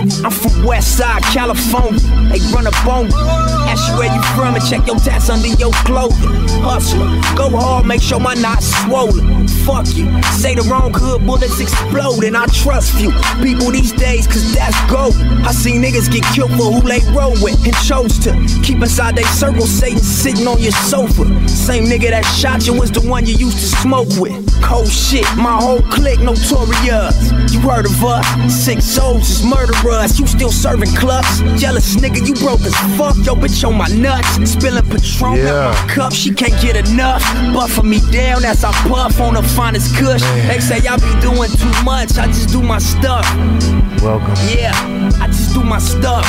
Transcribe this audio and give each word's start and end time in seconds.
I'm 0.00 0.30
from 0.30 0.64
West 0.64 0.96
Side, 0.96 1.22
California. 1.24 2.00
They 2.32 2.40
run 2.54 2.66
on 2.66 3.04
you. 3.10 3.16
Ask 3.68 3.92
you 3.92 3.98
where 3.98 4.12
you 4.12 4.22
from 4.34 4.54
and 4.54 4.64
check 4.64 4.86
your 4.86 4.96
tats 4.96 5.28
under 5.28 5.48
your 5.48 5.72
clothing. 5.84 6.32
Hustler, 6.64 7.06
go 7.36 7.50
hard, 7.50 7.84
make 7.84 8.00
sure 8.00 8.18
my 8.18 8.32
knot's 8.34 8.66
swollen. 8.82 9.46
Fuck 9.68 9.86
you. 9.94 10.08
Say 10.32 10.54
the 10.54 10.66
wrong 10.70 10.92
hood, 10.94 11.26
bullets 11.26 11.60
explode, 11.60 12.24
and 12.24 12.34
I 12.34 12.46
trust 12.46 12.96
few 12.96 13.12
people 13.44 13.70
these 13.70 13.92
days, 13.92 14.26
cause 14.26 14.54
that's 14.54 14.74
gold. 14.90 15.14
I 15.44 15.52
see 15.52 15.72
niggas 15.72 16.10
get 16.10 16.24
killed 16.34 16.52
for 16.52 16.72
who 16.72 16.80
they 16.80 17.00
roll 17.12 17.36
with 17.44 17.60
and 17.66 17.76
chose 17.84 18.18
to 18.20 18.32
keep 18.64 18.80
inside 18.80 19.16
they 19.16 19.24
circle, 19.24 19.66
Satan 19.66 19.98
sitting 19.98 20.48
on 20.48 20.60
your 20.60 20.72
sofa. 20.72 21.28
Same 21.46 21.84
nigga 21.84 22.08
that 22.08 22.24
shot 22.24 22.66
you 22.66 22.72
was 22.72 22.90
the 22.90 23.06
one 23.06 23.26
you 23.26 23.34
used 23.34 23.58
to 23.58 23.66
smoke 23.84 24.08
with. 24.18 24.32
Cold 24.62 24.88
shit, 24.88 25.28
my 25.36 25.60
whole 25.60 25.82
clique 25.82 26.20
notorious. 26.20 27.30
You 27.52 27.60
heard 27.60 27.84
of 27.84 28.02
us? 28.02 28.26
Six 28.64 28.84
souls 28.84 29.28
is 29.28 29.44
murderers. 29.90 30.18
You 30.18 30.26
still 30.26 30.50
serving 30.50 30.94
clubs? 30.96 31.40
Jealous 31.60 31.96
nigga, 31.96 32.26
you 32.26 32.34
broke 32.34 32.60
as 32.60 32.74
fuck. 32.96 33.16
Yo, 33.24 33.34
bitch 33.34 33.66
on 33.66 33.76
my 33.76 33.86
nuts. 33.88 34.50
Spilling 34.50 34.84
Patron 34.88 35.36
Yeah. 35.36 35.68
out 35.68 35.74
my 35.86 35.94
cup. 35.94 36.12
She 36.12 36.32
can't 36.32 36.60
get 36.60 36.76
enough. 36.76 37.22
Buffing 37.54 37.84
me 37.88 38.00
down 38.10 38.44
as 38.44 38.64
I 38.64 38.72
puff 38.88 39.20
on 39.20 39.34
the 39.34 39.42
finest 39.42 39.94
kush. 39.96 40.22
They 40.48 40.60
say 40.60 40.86
I 40.86 40.96
be 40.96 41.20
doing 41.20 41.50
too 41.50 41.82
much. 41.84 42.18
I 42.18 42.26
just 42.26 42.50
do 42.50 42.62
my 42.62 42.78
stuff. 42.78 43.24
Welcome. 44.02 44.34
Yeah, 44.48 44.72
I 45.20 45.26
just 45.26 45.54
do 45.54 45.62
my 45.62 45.78
stuff. 45.78 46.24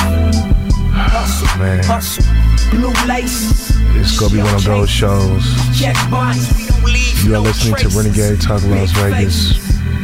Hustle, 0.94 1.58
Man. 1.58 1.82
hustle. 1.84 2.24
Blue 2.70 2.92
lace. 3.06 3.70
It's 3.94 4.18
gonna 4.18 4.32
be 4.32 4.38
one 4.42 4.54
of 4.54 4.64
those 4.64 4.90
shows. 4.90 5.44
Check 5.78 5.96
box. 6.10 6.52
We 6.56 6.66
don't 6.66 6.84
leave 6.84 7.24
You 7.24 7.34
are 7.36 7.38
listening 7.40 7.76
to. 7.76 7.88
Renegade 7.88 8.40
Talk 8.40 8.62
Las 8.64 8.90
Vegas. 8.92 9.56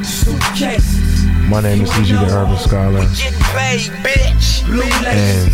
Suitcase. 0.03 1.18
My 1.49 1.63
name 1.63 1.83
is 1.83 1.91
EG 1.93 2.09
the 2.09 2.29
Urban 2.31 2.59
Scholar. 2.59 3.01
And 5.09 5.51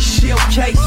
Shield 0.00 0.40
case. 0.50 0.80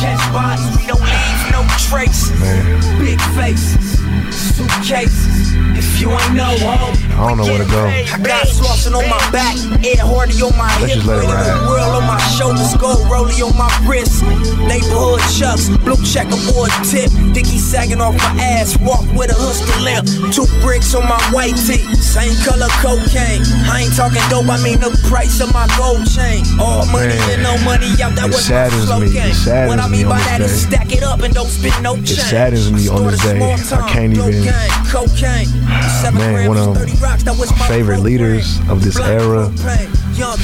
Catch 0.00 0.32
bodies. 0.32 0.76
We 0.78 0.86
don't 0.86 1.00
leave 1.00 1.50
no 1.52 1.62
traces. 1.88 2.40
man, 2.40 2.98
Big 2.98 3.20
faces. 3.36 3.98
Suitcases. 4.34 5.45
If 5.76 6.00
you 6.00 6.10
ain't 6.10 6.34
know, 6.34 6.56
ho. 6.64 6.92
I 7.16 7.28
don't 7.28 7.38
know 7.38 7.44
where 7.44 7.60
to 7.64 7.68
go. 7.70 7.84
I 7.88 8.18
got 8.20 8.46
saucing 8.48 8.92
on 8.96 9.08
my 9.08 9.20
back, 9.32 9.56
Ed 9.84 10.00
Hardy 10.00 10.40
on 10.42 10.52
my 10.56 10.68
Let's 10.80 10.92
hip, 10.92 11.04
just 11.04 11.06
let 11.06 11.24
it 11.24 11.28
ride. 11.28 11.48
the 11.52 11.68
world 11.68 11.92
on 12.00 12.04
my 12.08 12.20
shoulders, 12.36 12.72
gold 12.76 13.04
rollie 13.08 13.40
on 13.44 13.56
my 13.56 13.68
wrist, 13.88 14.20
neighborhood 14.68 15.20
chucks, 15.32 15.68
blue 15.84 15.96
checkerboard 16.04 16.68
tip, 16.84 17.08
Dickie 17.32 17.56
sagging 17.60 18.00
off 18.00 18.16
my 18.16 18.32
ass, 18.40 18.76
walk 18.80 19.04
with 19.16 19.32
a 19.32 19.36
hustle 19.36 19.68
limp, 19.84 20.04
two 20.32 20.44
bricks 20.60 20.92
on 20.94 21.04
my 21.08 21.20
white 21.32 21.56
tee, 21.64 21.80
same 22.00 22.32
color 22.44 22.68
cocaine. 22.84 23.40
I 23.68 23.88
ain't 23.88 23.96
talking 23.96 24.20
dope, 24.28 24.48
I 24.52 24.60
mean 24.64 24.80
the 24.80 24.92
price 25.08 25.40
of 25.40 25.52
my 25.56 25.64
gold 25.80 26.04
chain. 26.12 26.44
All 26.60 26.84
money 26.92 27.16
Man, 27.16 27.40
and 27.40 27.42
no 27.44 27.56
money 27.64 27.88
out, 28.04 28.12
that 28.16 28.28
it 28.28 28.36
was 28.36 28.44
my 28.48 28.68
slow 28.68 29.00
me. 29.00 29.08
It 29.08 29.12
game. 29.12 29.32
saddens 29.34 29.68
What 29.72 29.80
I 29.80 29.88
me 29.88 30.04
mean 30.04 30.06
on 30.12 30.16
by 30.16 30.24
that 30.28 30.40
is 30.40 30.52
day. 30.52 30.76
stack 30.76 30.88
it 30.92 31.02
up 31.02 31.20
and 31.24 31.32
don't 31.32 31.48
spend 31.48 31.80
no 31.82 31.96
change. 31.96 32.20
saddens 32.28 32.68
me 32.72 32.88
on 32.88 33.08
this 33.08 33.20
day. 33.24 33.40
I 33.40 33.88
can't 33.88 34.12
even- 34.12 34.44
cocaine, 34.44 34.84
cocaine. 34.92 35.48
Man, 35.66 36.48
one 36.48 36.56
of 36.56 36.76
30 36.76 36.92
rocks, 37.02 37.22
that 37.24 37.36
was 37.36 37.50
my 37.50 37.66
favorite 37.66 38.00
leaders 38.00 38.58
of 38.68 38.84
this 38.84 38.98
era. 38.98 39.50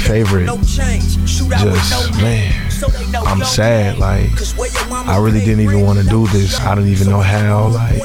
Favorite. 0.05 0.47
Just, 0.67 2.13
man, 2.21 2.53
I'm 3.15 3.45
sad, 3.45 3.99
like, 3.99 4.31
I 4.93 5.19
really 5.19 5.41
didn't 5.41 5.61
even 5.61 5.83
wanna 5.83 6.03
do 6.05 6.27
this. 6.29 6.59
I 6.61 6.75
didn't 6.75 6.91
even 6.91 7.09
know 7.09 7.21
how, 7.21 7.69
like, 7.69 8.03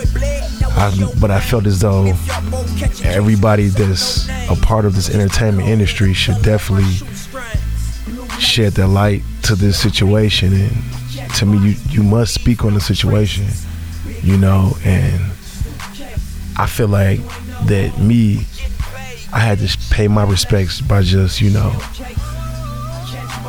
I, 0.78 1.12
but 1.20 1.32
I 1.32 1.40
felt 1.40 1.66
as 1.66 1.80
though 1.80 2.14
everybody 3.04 3.68
that's 3.68 4.30
a 4.50 4.56
part 4.62 4.86
of 4.86 4.96
this 4.96 5.10
entertainment 5.10 5.68
industry 5.68 6.14
should 6.14 6.40
definitely 6.44 6.94
shed 8.40 8.74
their 8.74 8.88
light 8.88 9.24
to 9.44 9.56
this 9.56 9.80
situation 9.80 10.54
and 10.54 11.34
to 11.36 11.46
me 11.48 11.58
you 11.58 11.76
you 11.90 12.04
must 12.04 12.34
speak 12.34 12.64
on 12.64 12.76
the 12.76 12.80
situation 12.80 13.48
you 14.22 14.38
know 14.38 14.78
and 14.86 15.20
i 16.58 16.66
feel 16.66 16.88
like 16.88 17.20
that 17.66 17.98
me 18.00 18.46
i 19.34 19.40
had 19.40 19.60
to 19.60 19.78
pay 19.90 20.08
my 20.08 20.24
respects 20.24 20.82
by 20.82 21.02
just 21.02 21.42
you 21.42 21.50
know 21.50 21.72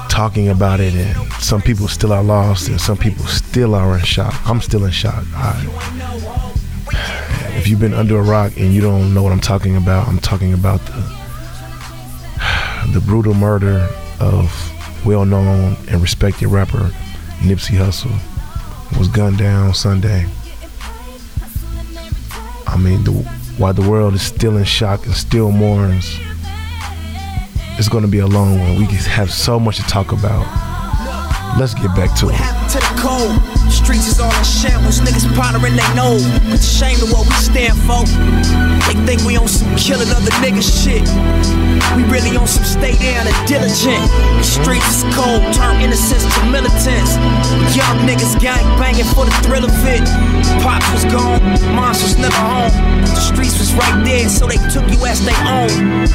talking 0.09 0.49
about 0.49 0.81
it. 0.81 0.95
And 0.95 1.33
some 1.35 1.63
people 1.63 1.87
still 1.87 2.13
are 2.13 2.25
lost 2.25 2.69
and 2.69 2.81
some 2.81 2.97
people 2.97 3.25
still 3.27 3.73
are 3.77 3.97
in 3.97 4.05
shock. 4.05 4.35
I'm 4.49 4.61
still 4.61 4.85
in 4.85 4.91
shock. 4.91 5.23
I, 5.33 5.55
if 7.57 7.69
you've 7.69 7.79
been 7.79 7.95
under 7.95 8.19
a 8.19 8.23
rock 8.23 8.57
and 8.57 8.73
you 8.73 8.81
don't 8.81 9.13
know 9.13 9.23
what 9.23 9.33
i'm 9.33 9.41
talking 9.41 9.77
about 9.77 10.07
i'm 10.09 10.19
talking 10.21 10.55
about 10.55 10.81
the 10.87 11.19
the 12.93 13.01
brutal 13.01 13.35
murder 13.35 13.89
of 14.21 14.51
well-known 15.05 15.77
and 15.89 16.01
respected 16.01 16.49
rapper 16.49 16.91
Nipsey 17.41 17.77
Hussle. 17.77 18.17
Was 18.99 19.09
gunned 19.09 19.39
down 19.39 19.75
Sunday. 19.75 20.27
I 22.79 22.81
mean, 22.81 23.03
the, 23.03 23.11
while 23.59 23.75
the 23.75 23.83
world 23.91 24.15
is 24.15 24.23
still 24.23 24.57
in 24.57 24.63
shock 24.63 25.05
and 25.05 25.13
still 25.13 25.51
mourns, 25.51 26.17
it's 27.77 27.89
going 27.89 28.05
to 28.05 28.09
be 28.09 28.21
a 28.21 28.27
long 28.29 28.61
one. 28.61 28.77
We 28.79 28.85
have 28.85 29.33
so 29.33 29.59
much 29.59 29.79
to 29.79 29.83
talk 29.83 30.13
about. 30.13 30.68
Let's 31.59 31.75
get 31.75 31.91
back 31.97 32.15
to 32.23 32.31
it. 32.31 32.39
to 32.71 32.79
the 32.79 32.95
cold? 33.03 33.35
Streets 33.67 34.07
is 34.07 34.21
all 34.21 34.31
in 34.31 34.45
shambles, 34.45 35.01
niggas 35.01 35.27
pondering 35.35 35.75
they 35.75 35.91
know. 35.99 36.15
It's 36.55 36.63
a 36.63 36.75
shame 36.79 36.99
to 37.03 37.07
what 37.11 37.27
we 37.27 37.35
stand 37.35 37.75
for. 37.83 38.07
They 38.87 38.95
think 39.03 39.27
we 39.27 39.37
on 39.37 39.49
some 39.49 39.75
killing 39.75 40.07
other 40.15 40.31
niggas 40.39 40.71
shit. 40.71 41.03
We 41.99 42.07
really 42.07 42.37
on 42.39 42.47
some 42.47 42.63
stay 42.63 42.95
down 43.03 43.27
and 43.27 43.35
diligent. 43.49 44.07
The 44.39 44.47
streets 44.47 45.03
is 45.03 45.05
cold, 45.19 45.43
turn 45.51 45.83
innocence 45.83 46.23
to 46.23 46.41
militants. 46.47 47.19
Young 47.75 48.07
niggas 48.07 48.39
gang 48.39 48.63
banging 48.79 49.11
for 49.11 49.27
the 49.27 49.35
thrill 49.43 49.67
of 49.67 49.75
it. 49.83 50.07
Pops 50.63 50.87
was 50.95 51.05
gone, 51.11 51.43
moms 51.75 52.03
was 52.07 52.15
never 52.23 52.39
home. 52.39 52.71
The 53.03 53.19
streets 53.19 53.59
was 53.59 53.75
right 53.75 53.99
there, 54.07 54.29
so 54.29 54.47
they 54.47 54.63
took 54.71 54.87
you 54.87 55.03
as 55.11 55.19
they 55.27 55.35
own. 55.43 56.07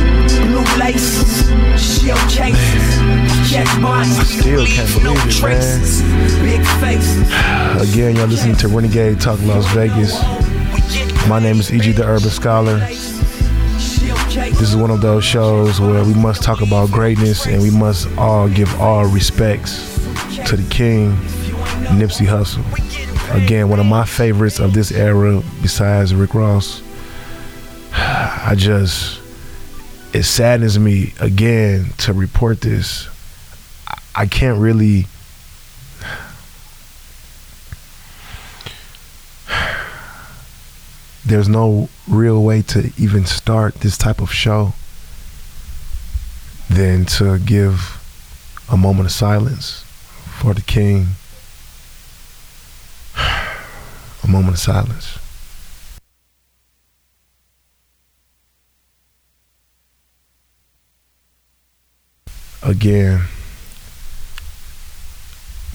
Blue 0.47 0.63
laces, 0.79 1.51
shield 1.75 2.21
cases, 2.31 2.85
check 3.51 3.67
boxes. 3.81 4.19
I 4.19 4.23
still 4.23 4.65
can't 4.65 4.89
believe 4.93 5.19
it. 5.27 5.32
Traces. 5.39 6.01
Big 6.41 6.65
faces. 6.79 7.27
Again, 7.91 8.15
y'all 8.15 8.27
listening 8.27 8.55
to 8.57 8.67
Renegade 8.67 9.19
Talk 9.19 9.39
Las 9.43 9.65
Vegas. 9.73 10.13
My 11.27 11.39
name 11.39 11.59
is 11.59 11.71
E.G. 11.73 11.93
the 11.93 12.03
Urban 12.05 12.29
Scholar. 12.29 12.77
This 12.79 14.61
is 14.69 14.75
one 14.75 14.91
of 14.91 15.01
those 15.01 15.23
shows 15.23 15.79
where 15.79 16.03
we 16.03 16.13
must 16.13 16.43
talk 16.43 16.61
about 16.61 16.91
greatness 16.91 17.45
and 17.45 17.61
we 17.61 17.69
must 17.71 18.07
all 18.17 18.49
give 18.49 18.73
all 18.81 19.05
respects 19.05 19.93
to 20.47 20.57
the 20.57 20.67
king, 20.69 21.11
Nipsey 21.97 22.25
Hussle. 22.25 22.63
Again, 23.43 23.69
one 23.69 23.79
of 23.79 23.85
my 23.85 24.05
favorites 24.05 24.59
of 24.59 24.73
this 24.73 24.91
era, 24.91 25.41
besides 25.61 26.13
Rick 26.13 26.33
Ross. 26.33 26.81
I 27.93 28.53
just, 28.57 29.21
it 30.13 30.23
saddens 30.23 30.77
me 30.77 31.13
again 31.19 31.85
to 31.99 32.13
report 32.13 32.61
this. 32.61 33.07
I- 33.87 33.97
I 34.15 34.25
can't 34.27 34.59
really. 34.59 35.07
There's 41.25 41.47
no 41.47 41.89
real 42.07 42.43
way 42.43 42.61
to 42.63 42.91
even 42.97 43.25
start 43.25 43.75
this 43.75 43.97
type 43.97 44.21
of 44.21 44.31
show 44.31 44.73
than 46.69 47.05
to 47.05 47.39
give 47.39 47.99
a 48.69 48.75
moment 48.75 49.07
of 49.07 49.13
silence 49.13 49.83
for 50.39 50.53
the 50.53 50.61
king. 50.61 51.07
A 54.23 54.27
moment 54.27 54.55
of 54.55 54.59
silence. 54.59 55.19
Again, 62.61 63.21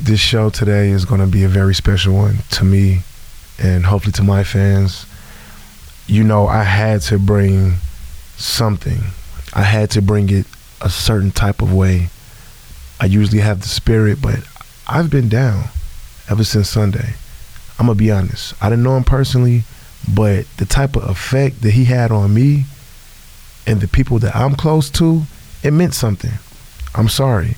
this 0.01 0.21
show 0.21 0.49
today 0.49 0.89
is 0.89 1.05
going 1.05 1.21
to 1.21 1.27
be 1.27 1.45
a 1.45 1.49
very 1.49 1.75
special 1.75 2.15
one 2.15 2.39
to 2.53 2.65
me 2.65 3.03
and 3.59 3.85
hopefully 3.85 4.13
to 4.13 4.23
my 4.23 4.43
fans. 4.45 5.05
You 6.09 6.25
know, 6.25 6.47
I 6.47 6.63
had 6.63 7.03
to 7.03 7.19
bring 7.19 7.75
something. 8.39 8.99
I 9.53 9.63
had 9.63 9.91
to 9.91 10.01
bring 10.01 10.31
it 10.31 10.47
a 10.81 10.89
certain 10.89 11.31
type 11.31 11.61
of 11.61 11.73
way. 11.73 12.09
I 12.99 13.05
usually 13.05 13.41
have 13.41 13.61
the 13.61 13.69
spirit, 13.69 14.23
but 14.23 14.41
I've 14.87 15.11
been 15.11 15.29
down 15.29 15.65
ever 16.31 16.45
since 16.45 16.71
Sunday. 16.71 17.15
I'm 17.79 17.87
gonna 17.87 17.95
be 17.95 18.11
honest. 18.11 18.55
I 18.63 18.71
didn't 18.71 18.85
know 18.85 18.97
him 18.97 19.05
personally, 19.05 19.65
but 20.15 20.47
the 20.57 20.65
type 20.65 20.97
of 20.97 21.05
effect 21.05 21.61
that 21.61 21.73
he 21.73 21.85
had 21.85 22.11
on 22.11 22.33
me 22.33 22.65
and 23.67 23.83
the 23.83 23.87
people 23.87 24.19
that 24.21 24.35
I'm 24.35 24.55
close 24.55 24.89
to, 24.93 25.25
it 25.63 25.73
meant 25.73 25.93
something. 25.93 26.33
I'm 26.95 27.11
sorry. 27.11 27.57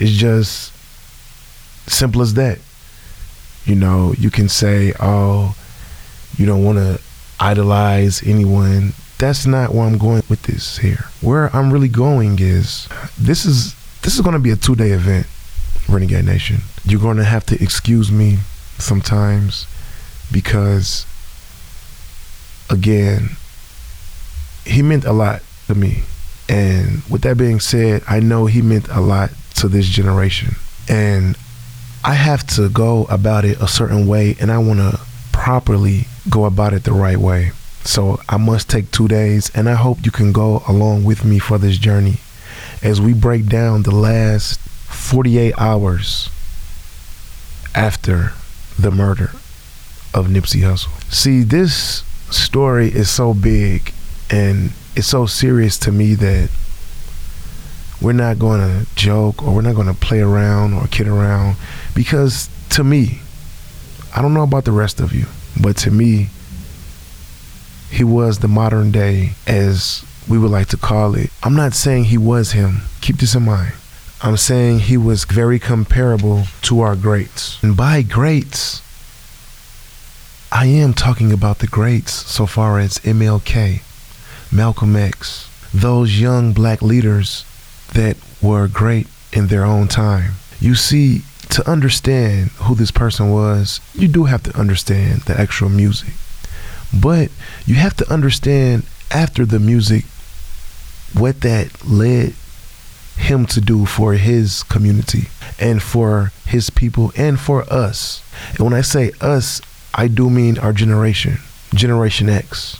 It's 0.00 0.10
just 0.10 0.72
simple 1.88 2.22
as 2.22 2.34
that. 2.34 2.58
You 3.64 3.76
know, 3.76 4.14
you 4.18 4.30
can 4.30 4.48
say, 4.48 4.92
oh, 4.98 5.54
you 6.36 6.44
don't 6.44 6.64
want 6.64 6.78
to 6.78 7.00
idolize 7.40 8.22
anyone. 8.26 8.92
That's 9.18 9.46
not 9.46 9.72
where 9.74 9.84
I'm 9.84 9.98
going 9.98 10.22
with 10.28 10.42
this 10.42 10.78
here. 10.78 11.06
Where 11.20 11.54
I'm 11.54 11.72
really 11.72 11.88
going 11.88 12.38
is 12.40 12.88
this 13.18 13.44
is 13.44 13.74
this 14.02 14.14
is 14.14 14.20
going 14.20 14.34
to 14.34 14.40
be 14.40 14.50
a 14.50 14.56
two 14.56 14.74
day 14.74 14.90
event, 14.90 15.26
Renegade 15.88 16.24
Nation. 16.24 16.58
You're 16.84 17.00
going 17.00 17.16
to 17.16 17.24
have 17.24 17.46
to 17.46 17.62
excuse 17.62 18.10
me 18.12 18.38
sometimes 18.78 19.66
because, 20.30 21.06
again, 22.68 23.36
he 24.66 24.82
meant 24.82 25.04
a 25.04 25.12
lot 25.12 25.42
to 25.68 25.74
me. 25.74 26.02
And 26.48 27.02
with 27.08 27.22
that 27.22 27.38
being 27.38 27.60
said, 27.60 28.02
I 28.08 28.20
know 28.20 28.46
he 28.46 28.60
meant 28.60 28.88
a 28.88 29.00
lot 29.00 29.30
to 29.56 29.68
this 29.68 29.88
generation. 29.88 30.56
And 30.88 31.38
I 32.04 32.14
have 32.14 32.46
to 32.48 32.68
go 32.68 33.04
about 33.04 33.46
it 33.46 33.60
a 33.62 33.68
certain 33.68 34.06
way, 34.06 34.36
and 34.38 34.52
I 34.52 34.58
want 34.58 34.80
to 34.80 35.00
properly 35.32 36.06
go 36.28 36.44
about 36.44 36.72
it 36.72 36.84
the 36.84 36.92
right 36.92 37.18
way. 37.18 37.52
So 37.84 38.20
I 38.28 38.38
must 38.38 38.70
take 38.70 38.90
two 38.90 39.08
days, 39.08 39.50
and 39.54 39.68
I 39.68 39.74
hope 39.74 40.04
you 40.04 40.10
can 40.10 40.32
go 40.32 40.62
along 40.66 41.04
with 41.04 41.24
me 41.24 41.38
for 41.38 41.58
this 41.58 41.76
journey 41.76 42.16
as 42.82 43.00
we 43.00 43.12
break 43.12 43.46
down 43.46 43.82
the 43.82 43.94
last 43.94 44.58
48 44.60 45.54
hours 45.58 46.30
after 47.74 48.32
the 48.78 48.90
murder 48.90 49.32
of 50.14 50.28
Nipsey 50.28 50.60
Hussle. 50.60 50.90
See, 51.12 51.42
this 51.42 52.04
story 52.30 52.88
is 52.88 53.10
so 53.10 53.34
big 53.34 53.92
and 54.30 54.72
it's 54.96 55.08
so 55.08 55.26
serious 55.26 55.76
to 55.78 55.92
me 55.92 56.14
that 56.14 56.50
we're 58.00 58.12
not 58.12 58.38
going 58.38 58.60
to 58.60 58.86
joke 58.94 59.42
or 59.42 59.54
we're 59.54 59.62
not 59.62 59.74
going 59.74 59.86
to 59.86 59.94
play 59.94 60.20
around 60.20 60.74
or 60.74 60.86
kid 60.86 61.08
around 61.08 61.56
because 61.94 62.48
to 62.70 62.84
me, 62.84 63.20
I 64.14 64.22
don't 64.22 64.34
know 64.34 64.42
about 64.42 64.64
the 64.64 64.72
rest 64.72 65.00
of 65.00 65.12
you, 65.12 65.26
but 65.60 65.76
to 65.78 65.90
me, 65.90 66.28
he 67.90 68.04
was 68.04 68.38
the 68.38 68.48
modern 68.48 68.90
day, 68.90 69.32
as 69.46 70.04
we 70.28 70.38
would 70.38 70.50
like 70.50 70.68
to 70.68 70.76
call 70.76 71.14
it. 71.14 71.30
I'm 71.42 71.54
not 71.54 71.74
saying 71.74 72.04
he 72.04 72.18
was 72.18 72.52
him. 72.52 72.82
Keep 73.00 73.18
this 73.18 73.34
in 73.34 73.44
mind. 73.44 73.74
I'm 74.22 74.36
saying 74.36 74.80
he 74.80 74.96
was 74.96 75.24
very 75.24 75.58
comparable 75.58 76.44
to 76.62 76.80
our 76.80 76.96
greats. 76.96 77.62
And 77.62 77.76
by 77.76 78.02
greats, 78.02 78.80
I 80.50 80.66
am 80.66 80.94
talking 80.94 81.32
about 81.32 81.58
the 81.58 81.66
greats 81.66 82.12
so 82.12 82.46
far 82.46 82.78
as 82.78 82.98
MLK, 83.00 83.82
Malcolm 84.50 84.96
X, 84.96 85.48
those 85.74 86.20
young 86.20 86.52
black 86.52 86.80
leaders 86.80 87.44
that 87.92 88.16
were 88.40 88.66
great 88.66 89.08
in 89.32 89.48
their 89.48 89.64
own 89.64 89.88
time. 89.88 90.34
You 90.58 90.74
see, 90.74 91.22
to 91.50 91.68
understand 91.70 92.50
who 92.50 92.74
this 92.74 92.90
person 92.90 93.30
was, 93.30 93.80
you 93.94 94.08
do 94.08 94.24
have 94.24 94.42
to 94.44 94.58
understand 94.58 95.22
the 95.22 95.38
actual 95.38 95.68
music. 95.68 96.14
But 96.92 97.30
you 97.66 97.74
have 97.76 97.96
to 97.96 98.12
understand 98.12 98.84
after 99.10 99.44
the 99.44 99.58
music 99.58 100.04
what 101.12 101.40
that 101.42 101.84
led 101.86 102.34
him 103.16 103.46
to 103.46 103.60
do 103.60 103.86
for 103.86 104.14
his 104.14 104.62
community 104.64 105.28
and 105.58 105.82
for 105.82 106.32
his 106.46 106.70
people 106.70 107.12
and 107.16 107.38
for 107.38 107.62
us. 107.72 108.22
And 108.50 108.60
when 108.60 108.74
I 108.74 108.80
say 108.80 109.12
us, 109.20 109.60
I 109.94 110.08
do 110.08 110.28
mean 110.28 110.58
our 110.58 110.72
generation, 110.72 111.38
Generation 111.72 112.28
X, 112.28 112.78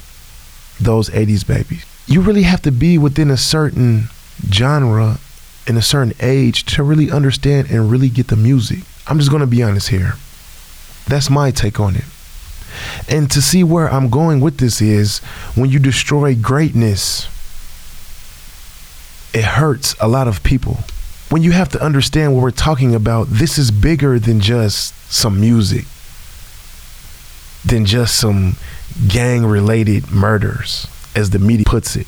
those 0.81 1.09
80s 1.11 1.47
babies. 1.47 1.85
You 2.07 2.21
really 2.21 2.43
have 2.43 2.63
to 2.63 2.73
be 2.73 2.99
within 2.99 3.31
a 3.31 3.37
certain 3.37 4.09
genre 4.51 5.19
in 5.67 5.77
a 5.77 5.83
certain 5.83 6.15
age 6.21 6.65
to 6.65 6.83
really 6.83 7.11
understand 7.11 7.71
and 7.71 7.91
really 7.91 8.09
get 8.09 8.29
the 8.29 8.37
music. 8.37 8.81
I'm 9.07 9.19
just 9.19 9.31
going 9.31 9.41
to 9.41 9.47
be 9.47 9.63
honest 9.63 9.89
here. 9.89 10.15
That's 11.07 11.31
my 11.31 11.51
take 11.51 11.81
on 11.81 11.97
it. 11.97 12.05
And 13.09 13.31
to 13.31 13.41
see 13.41 13.63
where 13.65 13.89
I'm 13.89 14.11
going 14.11 14.41
with 14.41 14.59
this 14.59 14.81
is 14.81 15.19
when 15.55 15.71
you 15.71 15.79
destroy 15.79 16.35
greatness, 16.35 17.29
it 19.35 19.45
hurts 19.45 19.95
a 20.01 20.09
lot 20.09 20.29
of 20.29 20.43
people. 20.43 20.79
When 21.31 21.43
you 21.43 21.53
have 21.53 21.69
to 21.71 21.83
understand 21.83 22.35
what 22.35 22.43
we're 22.43 22.51
talking 22.51 22.95
about, 22.95 23.29
this 23.29 23.59
is 23.59 23.71
bigger 23.71 24.19
than 24.19 24.41
just 24.41 24.95
some 25.11 25.41
music, 25.41 25.87
than 27.65 27.85
just 27.85 28.17
some 28.17 28.57
gang 29.09 29.45
related 29.45 30.11
murders, 30.11 30.87
as 31.17 31.31
the 31.31 31.39
media 31.39 31.65
puts 31.65 31.97
it, 31.97 32.07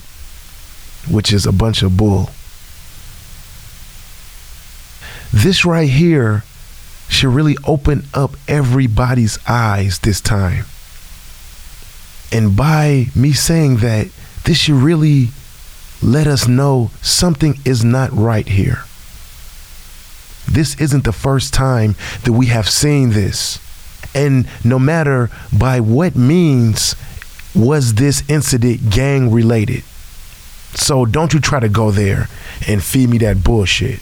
which 1.11 1.32
is 1.32 1.47
a 1.47 1.52
bunch 1.52 1.82
of 1.82 1.97
bull. 1.97 2.31
This 5.37 5.67
right 5.67 5.91
here 5.91 6.44
should 7.09 7.29
really 7.29 7.59
open 7.67 8.05
up 8.15 8.37
everybody's 8.49 9.38
eyes 9.47 9.99
this 9.99 10.19
time. 10.19 10.65
And 12.33 12.56
by 12.56 13.09
me 13.15 13.35
saying 13.35 13.77
that, 13.77 14.09
this 14.44 14.56
should 14.56 14.77
really 14.77 15.29
let 16.03 16.27
us 16.27 16.49
know 16.49 16.91
something 17.03 17.59
is 17.67 17.85
not 17.85 18.11
right 18.15 18.49
here. 18.49 18.85
This 20.50 20.75
isn't 20.81 21.05
the 21.05 21.12
first 21.12 21.53
time 21.53 21.97
that 22.25 22.33
we 22.33 22.47
have 22.47 22.67
seen 22.67 23.11
this. 23.11 23.59
And 24.15 24.49
no 24.65 24.79
matter 24.79 25.29
by 25.56 25.81
what 25.81 26.17
means 26.17 26.97
was 27.55 27.93
this 27.93 28.27
incident 28.31 28.88
gang 28.88 29.31
related. 29.31 29.85
So 30.73 31.05
don't 31.05 31.35
you 31.35 31.41
try 31.41 31.61
to 31.61 31.69
go 31.69 31.91
there 31.91 32.31
and 32.67 32.83
feed 32.83 33.11
me 33.11 33.19
that 33.19 33.44
bullshit 33.44 34.00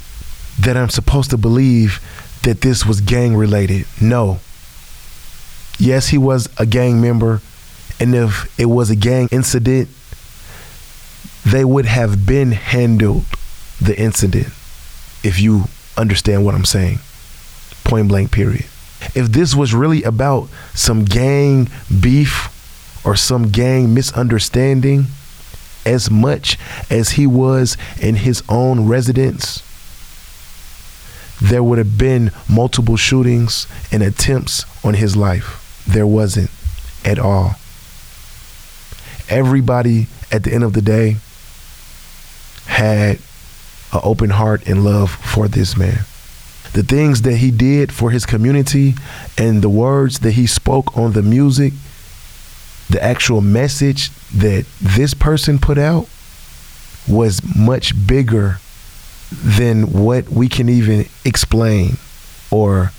that 0.61 0.77
I'm 0.77 0.91
supposed 0.91 1.31
to 1.31 1.37
believe 1.37 2.01
that 2.43 2.61
this 2.61 2.85
was 2.85 3.01
gang 3.01 3.37
related. 3.37 3.87
No. 4.01 4.39
Yes, 5.79 6.09
he 6.09 6.19
was 6.19 6.49
a 6.59 6.67
gang 6.67 7.01
member. 7.01 7.41
And 8.01 8.15
if 8.15 8.59
it 8.59 8.67
was 8.67 8.91
a 8.91 8.97
gang 8.97 9.29
incident, 9.31 9.89
they 11.47 11.65
would 11.65 11.87
have 11.87 12.27
been 12.27 12.53
handled 12.53 13.25
the 13.81 13.99
incident 13.99 14.49
if 15.23 15.41
you 15.41 15.65
understand 15.97 16.45
what 16.45 16.55
I'm 16.55 16.65
saying. 16.65 16.99
Point 17.85 18.09
blank, 18.09 18.31
period. 18.31 18.67
If 19.15 19.29
this 19.29 19.55
was 19.55 19.75
really 19.75 20.03
about 20.03 20.49
some 20.75 21.05
gang 21.05 21.69
beef 22.01 22.51
or 23.05 23.17
some 23.17 23.51
gang 23.51 23.93
misunderstanding, 23.93 25.07
as 25.85 26.11
much 26.11 26.59
as 26.91 27.11
he 27.11 27.27
was 27.27 27.77
in 28.01 28.17
his 28.17 28.43
own 28.49 28.89
residence, 28.89 29.63
there 31.45 31.63
would 31.63 31.77
have 31.77 31.99
been 31.99 32.33
multiple 32.49 32.97
shootings 32.97 33.67
and 33.93 34.03
attempts 34.03 34.65
on 34.83 34.95
his 34.95 35.15
life. 35.15 35.85
There 35.87 36.07
wasn't 36.07 36.51
at 37.05 37.19
all. 37.19 37.57
Everybody 39.29 40.07
at 40.33 40.43
the 40.45 40.55
end 40.55 40.65
of 40.65 40.73
the 40.73 40.81
day 40.81 41.17
had 42.65 43.19
an 43.93 44.01
open 44.03 44.31
heart 44.31 44.67
and 44.67 44.85
love 44.85 45.11
for 45.11 45.47
this 45.47 45.77
man. 45.77 45.99
The 46.73 46.83
things 46.83 47.21
that 47.23 47.37
he 47.37 47.51
did 47.51 47.93
for 47.93 48.11
his 48.11 48.25
community 48.25 48.95
and 49.37 49.61
the 49.61 49.69
words 49.69 50.21
that 50.21 50.33
he 50.33 50.47
spoke 50.47 50.97
on 50.97 51.13
the 51.13 51.23
music, 51.23 51.75
the 52.89 53.05
actual 53.05 53.43
message 53.43 54.09
that 54.31 54.65
this 54.81 55.13
person 55.13 55.59
put 55.59 55.77
out 55.77 56.09
was 57.07 57.43
much 57.55 58.07
bigger 58.07 58.61
than 59.43 59.93
what 59.93 60.29
we 60.29 60.49
can 60.49 60.69
even 60.69 61.07
explain 61.25 61.97
or 62.51 62.93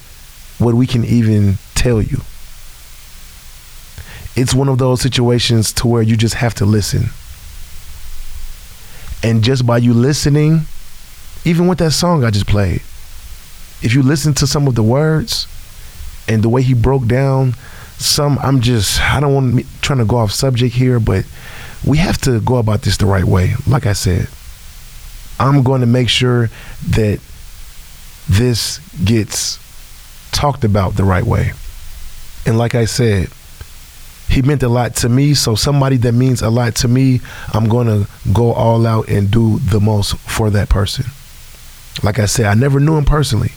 what 0.57 0.75
we 0.75 0.87
can 0.87 1.03
even 1.05 1.57
tell 1.75 2.01
you. 2.01 2.19
It's 4.35 4.53
one 4.53 4.67
of 4.67 4.77
those 4.77 5.01
situations 5.01 5.71
to 5.73 5.87
where 5.87 6.01
you 6.01 6.17
just 6.17 6.35
have 6.35 6.53
to 6.55 6.65
listen. 6.65 7.09
And 9.23 9.43
just 9.43 9.65
by 9.65 9.77
you 9.77 9.93
listening, 9.93 10.61
even 11.45 11.67
with 11.67 11.77
that 11.79 11.91
song 11.91 12.23
I 12.23 12.31
just 12.31 12.47
played, 12.47 12.81
if 13.81 13.93
you 13.93 14.01
listen 14.03 14.33
to 14.35 14.47
some 14.47 14.67
of 14.67 14.75
the 14.75 14.83
words 14.83 15.47
and 16.27 16.43
the 16.43 16.49
way 16.49 16.61
he 16.61 16.73
broke 16.73 17.07
down 17.07 17.55
some, 17.97 18.37
I'm 18.39 18.61
just, 18.61 19.01
I 19.01 19.19
don't 19.19 19.33
want 19.33 19.57
to 19.59 19.65
trying 19.81 19.99
to 19.99 20.05
go 20.05 20.17
off 20.17 20.31
subject 20.31 20.75
here, 20.75 20.99
but 20.99 21.25
we 21.85 21.97
have 21.97 22.17
to 22.21 22.41
go 22.41 22.57
about 22.57 22.81
this 22.81 22.97
the 22.97 23.05
right 23.05 23.23
way. 23.23 23.53
Like 23.67 23.85
I 23.85 23.93
said, 23.93 24.27
I'm 25.39 25.63
going 25.63 25.81
to 25.81 25.87
make 25.87 26.09
sure 26.09 26.49
that 26.89 27.19
this 28.29 28.79
gets 29.03 29.59
talked 30.31 30.63
about 30.63 30.95
the 30.95 31.03
right 31.03 31.23
way. 31.23 31.51
And 32.45 32.57
like 32.57 32.75
I 32.75 32.85
said, 32.85 33.29
he 34.29 34.41
meant 34.41 34.63
a 34.63 34.69
lot 34.69 34.95
to 34.97 35.09
me. 35.09 35.33
So 35.33 35.55
somebody 35.55 35.97
that 35.97 36.13
means 36.13 36.41
a 36.41 36.49
lot 36.49 36.75
to 36.77 36.87
me, 36.87 37.21
I'm 37.53 37.67
going 37.67 37.87
to 37.87 38.09
go 38.33 38.53
all 38.53 38.85
out 38.87 39.07
and 39.07 39.29
do 39.29 39.59
the 39.59 39.79
most 39.79 40.17
for 40.17 40.49
that 40.49 40.69
person. 40.69 41.05
Like 42.03 42.19
I 42.19 42.25
said, 42.25 42.45
I 42.45 42.53
never 42.55 42.79
knew 42.79 42.97
him 42.97 43.05
personally, 43.05 43.51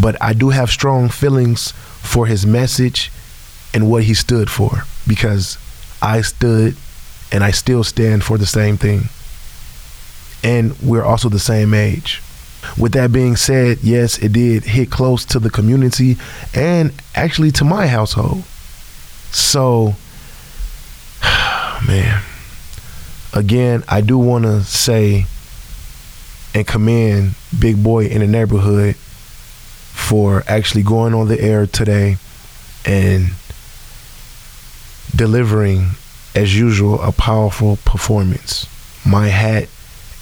but 0.00 0.20
I 0.20 0.32
do 0.32 0.50
have 0.50 0.70
strong 0.70 1.08
feelings 1.08 1.72
for 1.72 2.26
his 2.26 2.44
message 2.46 3.12
and 3.74 3.90
what 3.90 4.04
he 4.04 4.14
stood 4.14 4.50
for. 4.50 4.84
because 5.06 5.58
I 6.00 6.20
stood 6.22 6.76
and 7.30 7.44
I 7.44 7.50
still 7.50 7.84
stand 7.84 8.24
for 8.24 8.38
the 8.38 8.46
same 8.46 8.76
thing. 8.76 9.08
And 10.42 10.78
we're 10.80 11.04
also 11.04 11.28
the 11.28 11.38
same 11.38 11.74
age. 11.74 12.22
With 12.78 12.92
that 12.92 13.12
being 13.12 13.36
said, 13.36 13.78
yes, 13.82 14.18
it 14.18 14.32
did 14.32 14.64
hit 14.64 14.90
close 14.90 15.24
to 15.26 15.38
the 15.38 15.50
community 15.50 16.16
and 16.54 16.92
actually 17.14 17.50
to 17.52 17.64
my 17.64 17.86
household. 17.86 18.44
So, 19.30 19.94
man, 21.86 22.22
again, 23.34 23.84
I 23.88 24.00
do 24.00 24.18
want 24.18 24.44
to 24.44 24.62
say 24.62 25.26
and 26.54 26.66
commend 26.66 27.34
Big 27.58 27.82
Boy 27.82 28.06
in 28.06 28.20
the 28.20 28.26
neighborhood 28.26 28.96
for 28.96 30.44
actually 30.46 30.82
going 30.82 31.14
on 31.14 31.28
the 31.28 31.40
air 31.40 31.66
today 31.66 32.16
and 32.84 33.30
delivering, 35.14 35.90
as 36.34 36.56
usual, 36.56 37.00
a 37.00 37.12
powerful 37.12 37.76
performance. 37.84 38.66
My 39.06 39.28
hat 39.28 39.68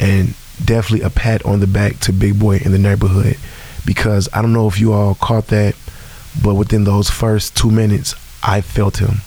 and 0.00 0.34
definitely 0.64 1.06
a 1.06 1.10
pat 1.10 1.44
on 1.44 1.60
the 1.60 1.66
back 1.66 2.00
to 2.00 2.12
Big 2.12 2.38
Boy 2.40 2.56
in 2.56 2.72
the 2.72 2.78
neighborhood 2.78 3.36
because 3.86 4.28
I 4.32 4.42
don't 4.42 4.52
know 4.52 4.66
if 4.66 4.80
you 4.80 4.92
all 4.92 5.14
caught 5.14 5.48
that, 5.48 5.76
but 6.42 6.54
within 6.54 6.84
those 6.84 7.08
first 7.10 7.56
two 7.56 7.70
minutes, 7.70 8.14
I 8.42 8.60
felt 8.60 8.98
him. 8.98 9.20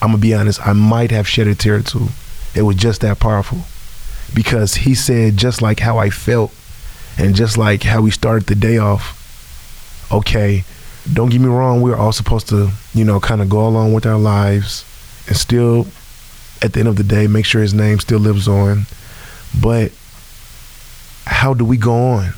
I'm 0.00 0.10
gonna 0.10 0.18
be 0.18 0.34
honest, 0.34 0.66
I 0.66 0.72
might 0.72 1.10
have 1.10 1.28
shed 1.28 1.46
a 1.46 1.54
tear 1.54 1.76
or 1.76 1.82
two. 1.82 2.08
It 2.54 2.62
was 2.62 2.76
just 2.76 3.02
that 3.02 3.20
powerful 3.20 3.58
because 4.34 4.74
he 4.74 4.94
said 4.94 5.36
just 5.36 5.60
like 5.60 5.80
how 5.80 5.98
I 5.98 6.10
felt 6.10 6.54
and 7.18 7.34
just 7.34 7.58
like 7.58 7.82
how 7.82 8.00
we 8.00 8.10
started 8.10 8.46
the 8.46 8.54
day 8.54 8.78
off. 8.78 9.16
Okay, 10.12 10.64
don't 11.12 11.30
get 11.30 11.40
me 11.40 11.48
wrong, 11.48 11.82
we're 11.82 11.96
all 11.96 12.12
supposed 12.12 12.48
to, 12.48 12.70
you 12.94 13.04
know, 13.04 13.20
kind 13.20 13.42
of 13.42 13.48
go 13.48 13.66
along 13.66 13.92
with 13.92 14.06
our 14.06 14.18
lives 14.18 14.84
and 15.26 15.36
still, 15.36 15.86
at 16.62 16.72
the 16.72 16.80
end 16.80 16.88
of 16.88 16.96
the 16.96 17.04
day, 17.04 17.26
make 17.26 17.44
sure 17.44 17.62
his 17.62 17.74
name 17.74 18.00
still 18.00 18.18
lives 18.18 18.48
on. 18.48 18.86
But 19.60 19.92
how 21.40 21.54
do 21.54 21.64
we 21.64 21.78
go 21.78 21.94
on? 21.94 22.34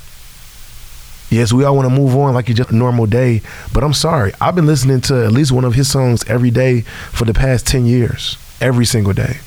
Yes, 1.29 1.51
we 1.51 1.65
all 1.65 1.75
want 1.75 1.89
to 1.89 1.93
move 1.93 2.15
on 2.15 2.33
like 2.33 2.47
it's 2.47 2.57
just 2.57 2.71
a 2.71 2.75
normal 2.75 3.05
day, 3.05 3.41
but 3.73 3.83
I'm 3.83 3.91
sorry. 3.91 4.31
I've 4.39 4.55
been 4.55 4.65
listening 4.65 5.01
to 5.01 5.25
at 5.25 5.33
least 5.33 5.51
one 5.51 5.65
of 5.65 5.73
his 5.73 5.91
songs 5.91 6.23
every 6.29 6.51
day 6.51 6.81
for 7.11 7.25
the 7.25 7.33
past 7.33 7.67
10 7.67 7.85
years, 7.85 8.37
every 8.61 8.85
single 8.85 9.11
day. 9.11 9.39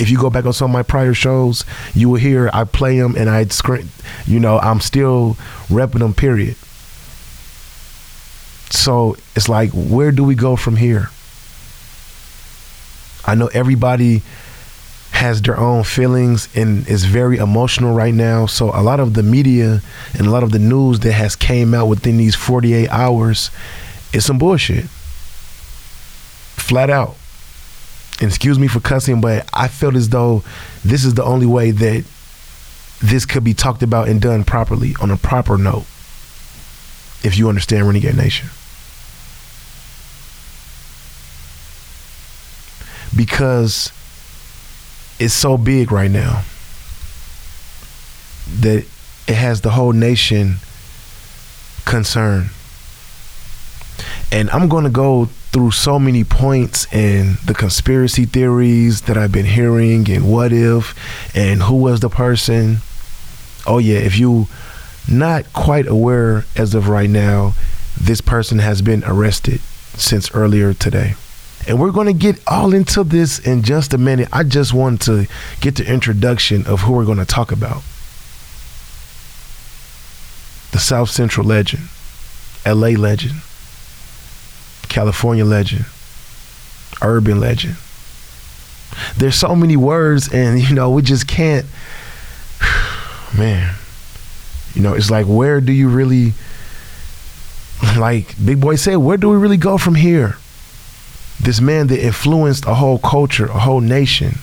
If 0.00 0.10
you 0.10 0.18
go 0.18 0.30
back 0.30 0.46
on 0.46 0.52
some 0.52 0.72
of 0.72 0.72
my 0.72 0.82
prior 0.82 1.14
shows, 1.14 1.64
you 1.94 2.08
will 2.08 2.18
hear 2.18 2.50
I 2.52 2.64
play 2.64 2.98
them 2.98 3.14
and 3.16 3.30
I 3.30 3.44
scream, 3.44 3.88
you 4.26 4.40
know, 4.40 4.58
I'm 4.58 4.80
still 4.80 5.36
repping 5.68 6.00
them, 6.00 6.12
period. 6.12 6.56
So 8.70 9.16
it's 9.36 9.48
like, 9.48 9.70
where 9.70 10.10
do 10.10 10.24
we 10.24 10.34
go 10.34 10.56
from 10.56 10.74
here? 10.74 11.10
I 13.24 13.36
know 13.36 13.46
everybody 13.54 14.22
has 15.22 15.40
their 15.40 15.56
own 15.56 15.84
feelings 15.84 16.48
and 16.56 16.86
is 16.88 17.04
very 17.04 17.36
emotional 17.36 17.94
right 17.94 18.12
now. 18.12 18.44
So 18.46 18.70
a 18.70 18.82
lot 18.82 18.98
of 18.98 19.14
the 19.14 19.22
media 19.22 19.80
and 20.18 20.26
a 20.26 20.30
lot 20.30 20.42
of 20.42 20.50
the 20.50 20.58
news 20.58 20.98
that 21.00 21.12
has 21.12 21.36
came 21.36 21.74
out 21.74 21.86
within 21.86 22.16
these 22.16 22.34
48 22.34 22.88
hours 22.88 23.50
is 24.12 24.26
some 24.26 24.38
bullshit. 24.38 24.86
Flat 26.58 26.90
out. 26.90 27.14
And 28.20 28.28
excuse 28.28 28.58
me 28.58 28.66
for 28.66 28.80
cussing, 28.80 29.20
but 29.20 29.48
I 29.52 29.68
felt 29.68 29.94
as 29.94 30.08
though 30.08 30.42
this 30.84 31.04
is 31.04 31.14
the 31.14 31.24
only 31.24 31.46
way 31.46 31.70
that 31.70 32.04
this 33.00 33.24
could 33.24 33.44
be 33.44 33.54
talked 33.54 33.84
about 33.84 34.08
and 34.08 34.20
done 34.20 34.42
properly 34.42 34.96
on 35.00 35.12
a 35.12 35.16
proper 35.16 35.56
note. 35.56 35.86
If 37.24 37.38
you 37.38 37.48
understand 37.48 37.86
Renegade 37.86 38.16
Nation. 38.16 38.48
Because 43.16 43.92
is 45.22 45.32
so 45.32 45.56
big 45.56 45.92
right 45.92 46.10
now 46.10 46.42
that 48.60 48.84
it 49.28 49.34
has 49.34 49.60
the 49.60 49.70
whole 49.70 49.92
nation 49.92 50.56
concerned. 51.84 52.50
And 54.32 54.50
I'm 54.50 54.68
going 54.68 54.84
to 54.84 54.90
go 54.90 55.26
through 55.52 55.70
so 55.70 55.98
many 55.98 56.24
points 56.24 56.86
and 56.92 57.36
the 57.38 57.54
conspiracy 57.54 58.24
theories 58.24 59.02
that 59.02 59.16
I've 59.16 59.30
been 59.30 59.46
hearing 59.46 60.10
and 60.10 60.30
what 60.30 60.52
if 60.52 60.96
and 61.36 61.62
who 61.62 61.76
was 61.76 62.00
the 62.00 62.08
person. 62.08 62.78
Oh 63.66 63.78
yeah, 63.78 63.98
if 63.98 64.18
you 64.18 64.48
not 65.08 65.52
quite 65.52 65.86
aware 65.86 66.46
as 66.56 66.74
of 66.74 66.88
right 66.88 67.10
now, 67.10 67.54
this 68.00 68.20
person 68.20 68.58
has 68.58 68.82
been 68.82 69.04
arrested 69.04 69.60
since 69.94 70.34
earlier 70.34 70.74
today. 70.74 71.14
And 71.66 71.78
we're 71.78 71.92
going 71.92 72.08
to 72.08 72.12
get 72.12 72.40
all 72.46 72.74
into 72.74 73.04
this 73.04 73.38
in 73.38 73.62
just 73.62 73.94
a 73.94 73.98
minute. 73.98 74.28
I 74.32 74.42
just 74.42 74.74
want 74.74 75.02
to 75.02 75.28
get 75.60 75.76
the 75.76 75.86
introduction 75.86 76.66
of 76.66 76.80
who 76.80 76.92
we're 76.92 77.04
going 77.04 77.18
to 77.18 77.24
talk 77.24 77.52
about. 77.52 77.82
The 80.72 80.78
South 80.78 81.10
Central 81.10 81.46
legend, 81.46 81.84
LA 82.66 82.98
legend, 82.98 83.42
California 84.88 85.44
legend, 85.44 85.84
urban 87.00 87.38
legend. 87.38 87.76
There's 89.16 89.36
so 89.36 89.54
many 89.54 89.76
words, 89.76 90.32
and 90.32 90.60
you 90.60 90.74
know, 90.74 90.90
we 90.90 91.02
just 91.02 91.28
can't, 91.28 91.66
man. 93.36 93.74
You 94.74 94.82
know, 94.82 94.94
it's 94.94 95.10
like, 95.10 95.26
where 95.26 95.60
do 95.60 95.72
you 95.72 95.88
really, 95.88 96.32
like 97.96 98.34
Big 98.42 98.60
Boy 98.60 98.76
said, 98.76 98.96
where 98.96 99.16
do 99.16 99.28
we 99.28 99.36
really 99.36 99.58
go 99.58 99.78
from 99.78 99.94
here? 99.94 100.36
This 101.42 101.60
man 101.60 101.88
that 101.88 102.04
influenced 102.04 102.66
a 102.66 102.74
whole 102.74 102.98
culture, 102.98 103.46
a 103.46 103.58
whole 103.58 103.80
nation. 103.80 104.38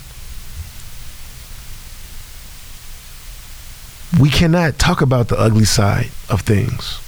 We 4.19 4.29
cannot 4.29 4.77
talk 4.77 5.01
about 5.01 5.29
the 5.29 5.39
ugly 5.39 5.65
side 5.65 6.09
of 6.29 6.41
things. 6.41 6.99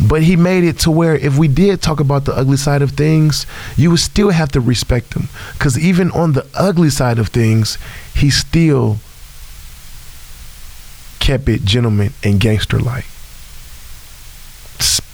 But 0.00 0.22
he 0.22 0.34
made 0.34 0.64
it 0.64 0.78
to 0.80 0.90
where 0.90 1.14
if 1.14 1.36
we 1.36 1.46
did 1.46 1.82
talk 1.82 2.00
about 2.00 2.24
the 2.24 2.34
ugly 2.34 2.56
side 2.56 2.80
of 2.80 2.92
things, 2.92 3.44
you 3.76 3.90
would 3.90 4.00
still 4.00 4.30
have 4.30 4.50
to 4.52 4.60
respect 4.60 5.14
him. 5.14 5.28
Because 5.52 5.78
even 5.78 6.10
on 6.12 6.32
the 6.32 6.46
ugly 6.54 6.90
side 6.90 7.18
of 7.18 7.28
things, 7.28 7.76
he 8.14 8.30
still 8.30 8.96
kept 11.18 11.48
it 11.48 11.64
gentleman 11.64 12.12
and 12.24 12.40
gangster 12.40 12.78
like. 12.78 13.04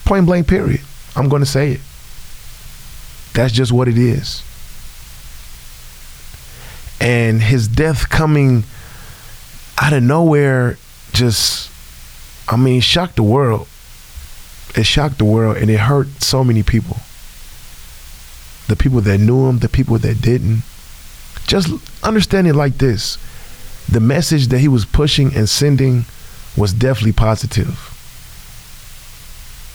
Point 0.05 0.25
blank, 0.25 0.47
period. 0.47 0.83
I'm 1.17 1.29
going 1.29 1.43
to 1.43 1.47
say 1.47 1.73
it. 1.73 1.81
That's 3.37 3.53
just 3.53 3.71
what 3.71 3.87
it 3.87 3.99
is. 3.99 4.43
And 7.03 7.43
his 7.43 7.69
death 7.69 8.09
coming 8.09 8.65
out 9.77 9.93
of 9.93 10.03
nowhere 10.03 10.79
just, 11.13 11.71
I 12.49 12.57
mean, 12.57 12.81
shocked 12.81 13.17
the 13.17 13.23
world. 13.23 13.69
It 14.75 14.87
shocked 14.87 15.19
the 15.19 15.27
world 15.27 15.59
and 15.59 15.71
it 15.71 15.81
hurt 15.81 16.23
so 16.23 16.45
many 16.45 16.63
people. 16.63 16.97
The 18.69 18.77
people 18.77 19.03
that 19.03 19.19
knew 19.19 19.51
him, 19.51 19.59
the 19.59 19.69
people 19.69 19.99
that 19.99 20.23
didn't. 20.23 20.63
Just 21.47 21.69
understand 22.03 22.49
it 22.49 22.55
like 22.55 22.79
this 22.79 23.19
the 23.87 24.01
message 24.01 24.49
that 24.49 24.61
he 24.61 24.67
was 24.67 24.87
pushing 24.87 25.35
and 25.35 25.47
sending 25.47 26.07
was 26.57 26.73
definitely 26.73 27.13
positive. 27.13 27.93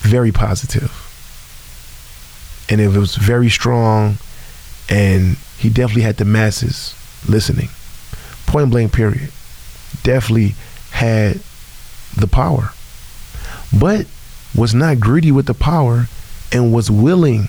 Very 0.02 0.32
positive 0.32 1.11
and 2.70 2.82
it 2.82 2.90
was 2.90 3.16
very 3.16 3.50
strong, 3.50 4.18
and 4.90 5.38
he 5.58 5.70
definitely 5.70 6.04
had 6.04 6.18
the 6.18 6.26
masses 6.26 6.96
listening. 7.28 7.70
Point 8.48 8.70
blank, 8.72 8.94
period. 8.94 9.32
Definitely 10.04 10.56
had 10.92 11.42
the 12.16 12.28
power, 12.28 12.74
but 13.78 14.06
was 14.56 14.74
not 14.74 15.00
greedy 15.00 15.32
with 15.32 15.46
the 15.46 15.54
power 15.54 16.08
and 16.52 16.74
was 16.74 16.92
willing, 16.92 17.48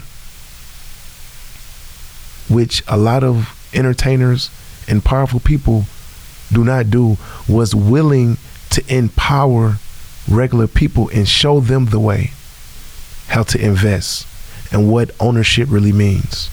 which 2.48 2.82
a 2.86 2.96
lot 2.96 3.24
of 3.24 3.58
entertainers 3.74 4.50
and 4.88 5.04
powerful 5.04 5.40
people 5.40 5.84
do 6.52 6.64
not 6.64 6.90
do, 6.90 7.16
was 7.48 7.74
willing 7.74 8.36
to 8.70 8.94
empower 8.94 9.78
regular 10.28 10.66
people 10.66 11.08
and 11.08 11.26
show 11.26 11.60
them 11.60 11.86
the 11.86 12.00
way 12.00 12.30
how 13.28 13.42
to 13.42 13.58
invest 13.64 14.26
and 14.72 14.90
what 14.90 15.10
ownership 15.20 15.68
really 15.70 15.92
means. 15.92 16.50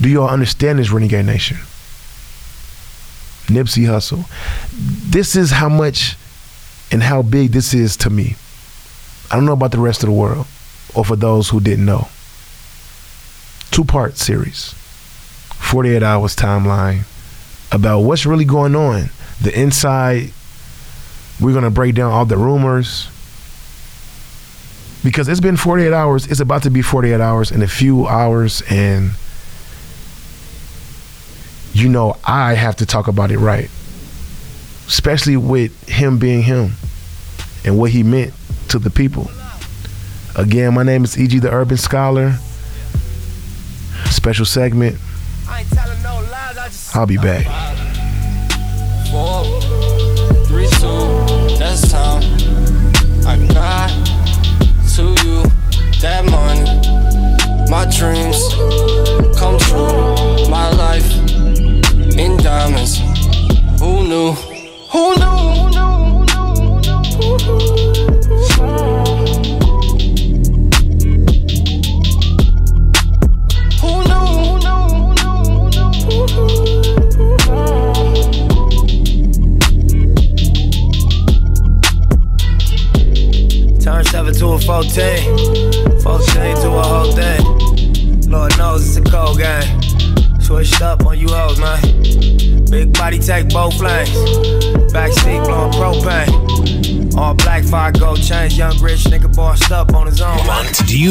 Do 0.00 0.08
you 0.08 0.22
all 0.22 0.28
understand 0.28 0.78
this 0.78 0.90
Renegade 0.90 1.26
Nation? 1.26 1.58
Nipsey 3.46 3.86
Hussle. 3.86 4.24
This 4.72 5.36
is 5.36 5.50
how 5.50 5.68
much 5.68 6.16
and 6.90 7.02
how 7.02 7.22
big 7.22 7.52
this 7.52 7.74
is 7.74 7.96
to 7.98 8.10
me. 8.10 8.36
I 9.30 9.36
don't 9.36 9.46
know 9.46 9.52
about 9.52 9.72
the 9.72 9.78
rest 9.78 10.02
of 10.02 10.08
the 10.08 10.14
world 10.14 10.46
or 10.94 11.04
for 11.04 11.16
those 11.16 11.48
who 11.48 11.60
didn't 11.60 11.84
know. 11.84 12.08
Two 13.70 13.84
part 13.84 14.16
series, 14.16 14.74
48 15.54 16.02
hours 16.02 16.36
timeline 16.36 17.04
about 17.72 18.00
what's 18.00 18.26
really 18.26 18.44
going 18.44 18.76
on. 18.76 19.10
The 19.42 19.58
inside, 19.58 20.32
we're 21.40 21.52
going 21.52 21.64
to 21.64 21.70
break 21.70 21.94
down 21.94 22.12
all 22.12 22.24
the 22.24 22.36
rumors, 22.36 23.08
because 25.04 25.28
it's 25.28 25.40
been 25.40 25.56
48 25.56 25.92
hours. 25.92 26.26
It's 26.26 26.40
about 26.40 26.62
to 26.62 26.70
be 26.70 26.80
48 26.82 27.20
hours 27.20 27.52
in 27.52 27.62
a 27.62 27.68
few 27.68 28.06
hours, 28.06 28.62
and 28.70 29.10
you 31.74 31.88
know 31.88 32.16
I 32.24 32.54
have 32.54 32.76
to 32.76 32.86
talk 32.86 33.06
about 33.06 33.30
it 33.30 33.38
right, 33.38 33.70
especially 34.88 35.36
with 35.36 35.88
him 35.88 36.18
being 36.18 36.42
him 36.42 36.72
and 37.64 37.78
what 37.78 37.90
he 37.90 38.02
meant 38.02 38.32
to 38.68 38.78
the 38.78 38.90
people. 38.90 39.30
Again, 40.36 40.74
my 40.74 40.82
name 40.82 41.04
is 41.04 41.16
E.G. 41.16 41.38
the 41.38 41.52
Urban 41.52 41.76
Scholar. 41.76 42.38
Special 44.06 44.46
segment. 44.46 44.96
I'll 46.94 47.06
be 47.06 47.18
back. 47.18 47.44
Four, 49.10 49.60
three, 50.46 50.66
two, 50.66 51.56
that's 51.58 51.90
time. 51.92 52.22
I 53.26 53.46
got 53.52 53.83
that 56.04 56.24
money. 56.26 56.64
My 57.70 57.86
dreams 57.86 58.38
come 59.38 59.58
true. 59.58 60.50
My 60.50 60.68
life 60.70 61.10
in 62.18 62.36
diamonds. 62.36 62.98
Who 63.80 64.06
knew? 64.06 64.13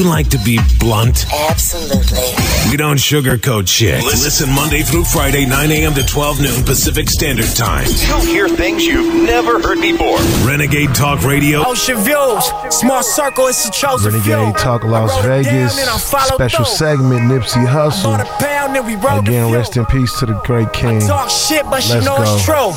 You 0.03 0.09
like 0.09 0.29
to 0.29 0.37
be 0.39 0.59
blunt? 0.79 1.25
Absolutely. 1.49 2.52
We 2.73 2.77
don't 2.77 2.97
sugarcoat 2.97 3.67
shit. 3.67 4.03
Listen 4.03 4.49
Monday 4.49 4.81
through 4.81 5.03
Friday, 5.03 5.45
9 5.45 5.71
a.m. 5.71 5.93
to 5.93 6.03
12 6.03 6.41
noon 6.41 6.63
Pacific 6.63 7.07
Standard 7.07 7.45
Time. 7.55 7.85
You'll 8.09 8.25
hear 8.25 8.49
things 8.49 8.83
you've 8.83 9.13
never 9.13 9.61
heard 9.61 9.79
before. 9.79 10.17
Renegade 10.41 10.89
Talk 10.95 11.21
Radio. 11.23 11.61
Ocean 11.63 11.97
views, 12.01 12.43
small 12.73 13.03
circle, 13.03 13.45
it's 13.45 13.67
a 13.67 13.71
chosen 13.71 14.19
few. 14.23 14.33
Renegade 14.33 14.57
Talk 14.59 14.83
Las 14.85 15.11
I 15.11 15.27
wrote 15.27 15.39
it 15.41 15.43
down 15.43 15.53
Vegas. 15.53 15.79
and 15.81 15.87
I 15.91 15.97
followed 15.99 16.33
Special 16.33 16.65
through. 16.65 16.73
segment 16.73 17.21
Nipsey 17.29 17.63
Bought 17.63 17.93
Hussle. 17.93 18.19
a 18.19 18.25
pound 18.41 18.75
and 18.75 18.87
we 18.87 18.95
Again, 18.95 19.51
rest 19.53 19.73
few. 19.73 19.83
in 19.83 19.85
peace 19.85 20.17
to 20.17 20.25
the 20.25 20.33
great 20.43 20.73
king. 20.73 20.99
Talk 21.01 21.29
shit, 21.29 21.63
but 21.65 21.83
she 21.83 21.93
Let's 21.93 22.05
know 22.07 22.17
it's 22.23 22.43
true. 22.43 22.73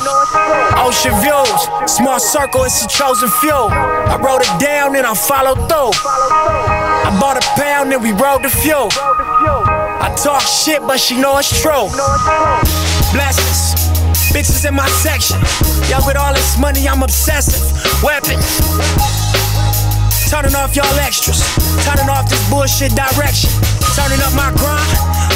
Ocean 0.77 1.17
views, 1.25 1.89
small 1.91 2.19
circle, 2.19 2.65
it's 2.65 2.85
a 2.85 2.87
chosen 2.87 3.29
few. 3.41 3.49
I 3.51 4.15
wrote 4.21 4.41
it 4.45 4.59
down 4.63 4.95
and 4.95 5.07
I 5.07 5.15
followed 5.15 5.57
through. 5.67 5.89
I 6.05 7.17
bought 7.19 7.37
a 7.41 7.47
pound 7.59 7.91
and 7.93 8.03
we 8.03 8.11
rode 8.11 8.43
the 8.43 8.49
few. 8.49 8.77
I 10.07 10.15
talk 10.15 10.39
shit, 10.39 10.79
but 10.87 11.01
she 11.01 11.19
know 11.19 11.37
it's 11.37 11.51
true. 11.61 11.91
Blessings, 13.11 13.75
bitches 14.31 14.63
in 14.63 14.73
my 14.73 14.87
section. 15.03 15.35
Yo, 15.91 15.99
with 16.07 16.15
all 16.15 16.33
this 16.33 16.57
money, 16.57 16.87
I'm 16.87 17.03
obsessive. 17.03 17.59
Weapons. 18.01 18.39
Turning 20.31 20.55
off 20.55 20.77
y'all 20.77 20.87
extras. 21.03 21.43
Turning 21.83 22.07
off 22.07 22.29
this 22.29 22.39
bullshit 22.49 22.95
direction. 22.95 23.51
Turning 23.99 24.23
up 24.23 24.31
my 24.31 24.55
grind. 24.55 24.87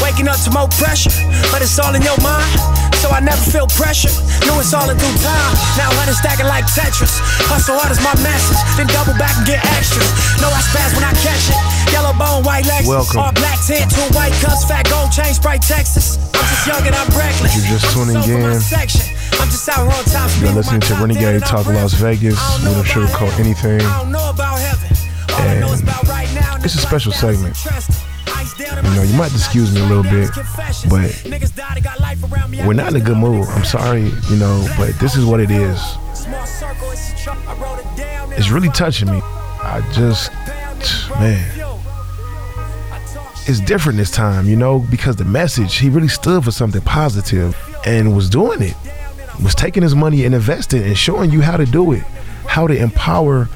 Waking 0.01 0.29
up 0.29 0.39
to 0.47 0.51
more 0.51 0.69
pressure. 0.79 1.11
But 1.51 1.61
it's 1.61 1.77
all 1.77 1.93
in 1.93 2.01
your 2.01 2.15
mind. 2.23 2.90
So 3.01 3.09
I 3.09 3.17
never 3.17 3.41
feel 3.41 3.65
pressure. 3.65 4.13
Know 4.45 4.61
it's 4.61 4.77
all 4.77 4.85
in 4.85 4.93
due 4.93 5.17
time. 5.25 5.51
Now 5.73 5.89
hundred 5.97 6.13
stacking 6.21 6.45
like 6.45 6.69
Tetris. 6.69 7.17
Hustle 7.49 7.73
hard 7.73 7.89
is 7.89 7.97
my 8.05 8.13
message. 8.21 8.61
Then 8.77 8.85
double 8.93 9.17
back 9.17 9.33
and 9.41 9.45
get 9.49 9.65
extras. 9.73 10.05
Know 10.37 10.53
I 10.53 10.61
spaz 10.61 10.93
when 10.93 11.01
I 11.01 11.09
catch 11.17 11.49
it. 11.49 11.57
Yellow 11.89 12.13
bone, 12.13 12.45
white 12.45 12.69
legs. 12.69 12.85
Welcome. 12.85 13.17
All 13.17 13.33
black 13.33 13.57
tint, 13.65 13.89
two 13.89 14.05
white 14.13 14.37
cups, 14.37 14.69
fat 14.69 14.85
gold 14.85 15.09
chain, 15.09 15.33
Sprite 15.33 15.65
Texas. 15.65 16.21
I'm 16.37 16.45
just 16.45 16.69
young 16.69 16.83
and 16.85 16.93
I'm 16.93 17.09
reckless. 17.17 17.57
You're 17.57 17.81
just 17.81 17.89
tuning 17.89 18.21
so 18.21 18.21
for 18.21 18.37
my 18.37 18.53
in. 18.53 18.61
I'm 19.41 19.49
just 19.49 19.65
out 19.65 19.89
on 19.89 20.05
time. 20.05 20.29
You're 20.37 20.53
listening 20.53 20.85
to 20.85 20.93
Renegade 21.01 21.41
Talk 21.41 21.65
Las 21.65 21.97
Vegas. 21.97 22.37
We 22.61 22.69
don't 22.69 22.85
sugarcoat 22.85 23.33
anything. 23.41 23.81
I 23.81 24.05
don't 24.05 24.13
know 24.13 24.29
about 24.29 24.61
heaven. 24.61 24.93
All 25.33 25.49
I 25.49 25.57
know 25.57 25.73
is 25.73 25.81
about 25.81 26.05
right 26.05 26.29
now, 26.37 26.61
it's 26.61 26.77
a 26.77 26.85
special 26.85 27.11
segment. 27.11 27.57
You 28.61 28.95
know, 28.95 29.03
you 29.03 29.17
might 29.17 29.31
excuse 29.31 29.73
me 29.73 29.81
a 29.81 29.85
little 29.85 30.03
bit, 30.03 30.29
but 30.87 31.23
we're 32.65 32.73
not 32.73 32.93
in 32.93 33.01
a 33.01 33.03
good 33.03 33.17
mood. 33.17 33.47
I'm 33.47 33.65
sorry, 33.65 34.03
you 34.29 34.35
know, 34.35 34.67
but 34.77 34.93
this 34.99 35.15
is 35.15 35.25
what 35.25 35.39
it 35.39 35.49
is. 35.49 35.79
It's 38.37 38.49
really 38.49 38.69
touching 38.69 39.09
me. 39.09 39.19
I 39.23 39.81
just, 39.93 40.31
man, 41.19 41.43
it's 43.47 43.59
different 43.61 43.97
this 43.97 44.11
time, 44.11 44.47
you 44.47 44.55
know, 44.55 44.79
because 44.79 45.15
the 45.15 45.25
message, 45.25 45.77
he 45.77 45.89
really 45.89 46.07
stood 46.07 46.43
for 46.43 46.51
something 46.51 46.81
positive 46.81 47.55
and 47.85 48.15
was 48.15 48.29
doing 48.29 48.61
it, 48.61 48.75
was 49.43 49.55
taking 49.55 49.81
his 49.81 49.95
money 49.95 50.23
and 50.25 50.35
investing 50.35 50.83
and 50.83 50.97
showing 50.97 51.31
you 51.31 51.41
how 51.41 51.57
to 51.57 51.65
do 51.65 51.93
it, 51.93 52.03
how 52.45 52.67
to 52.67 52.75
empower 52.75 53.49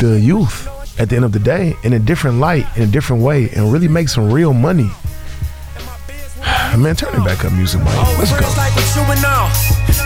the 0.00 0.20
youth 0.20 0.68
at 1.00 1.08
the 1.08 1.16
end 1.16 1.24
of 1.24 1.32
the 1.32 1.40
day 1.40 1.72
in 1.82 1.94
a 1.94 1.98
different 1.98 2.36
light, 2.44 2.68
in 2.76 2.82
a 2.84 2.86
different 2.92 3.22
way, 3.24 3.48
and 3.56 3.72
really 3.72 3.88
make 3.88 4.06
some 4.12 4.28
real 4.30 4.52
money. 4.52 4.92
Man, 6.76 6.92
turn 6.94 7.16
it 7.16 7.24
back 7.24 7.40
up, 7.40 7.56
music, 7.56 7.80
man. 7.80 7.96
Let's 8.20 8.36
go. 8.36 8.44
Like 8.60 8.76
what 8.76 8.84
you 8.92 9.00
been 9.08 9.24
on. 9.24 9.48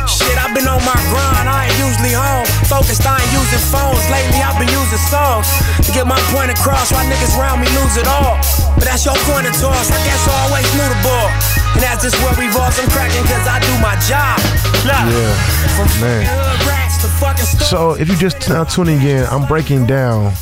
Shit, 0.06 0.38
I've 0.38 0.54
been 0.54 0.70
on 0.70 0.78
my 0.86 0.94
grind. 1.10 1.50
I 1.50 1.66
ain't 1.66 1.78
usually 1.82 2.14
home. 2.14 2.46
Focused, 2.70 3.02
I 3.02 3.18
ain't 3.18 3.32
using 3.34 3.58
phones. 3.74 4.06
Lately, 4.06 4.38
I've 4.38 4.54
been 4.54 4.70
using 4.70 5.02
songs 5.10 5.50
to 5.82 5.90
get 5.90 6.06
my 6.06 6.16
point 6.30 6.54
across. 6.54 6.94
Why 6.94 7.02
niggas 7.10 7.34
around 7.34 7.58
me 7.58 7.66
lose 7.74 7.98
it 7.98 8.06
all? 8.06 8.38
But 8.78 8.86
that's 8.86 9.02
your 9.02 9.18
point 9.26 9.50
of 9.50 9.54
toss. 9.58 9.90
I 9.90 9.98
guess 10.06 10.22
I 10.30 10.34
always 10.46 10.68
knew 10.78 10.86
the 10.86 11.00
ball. 11.02 11.28
And 11.74 11.82
that's 11.82 12.06
just 12.06 12.14
where 12.22 12.38
revolves. 12.38 12.78
I'm 12.78 12.86
cracking 12.94 13.26
cause 13.26 13.44
I 13.50 13.58
do 13.58 13.74
my 13.82 13.98
job. 14.06 14.38
Look, 14.86 14.94
Yeah, 15.10 16.00
man. 16.00 16.22
hood 16.22 16.60
rats 16.70 17.02
to 17.02 17.08
fucking 17.18 17.44
stores. 17.50 17.66
So 17.66 17.94
if 17.98 18.06
you 18.08 18.14
just 18.14 18.48
now 18.48 18.62
tuning 18.62 19.02
in, 19.02 19.26
I'm 19.26 19.44
breaking 19.50 19.86
down 19.86 20.32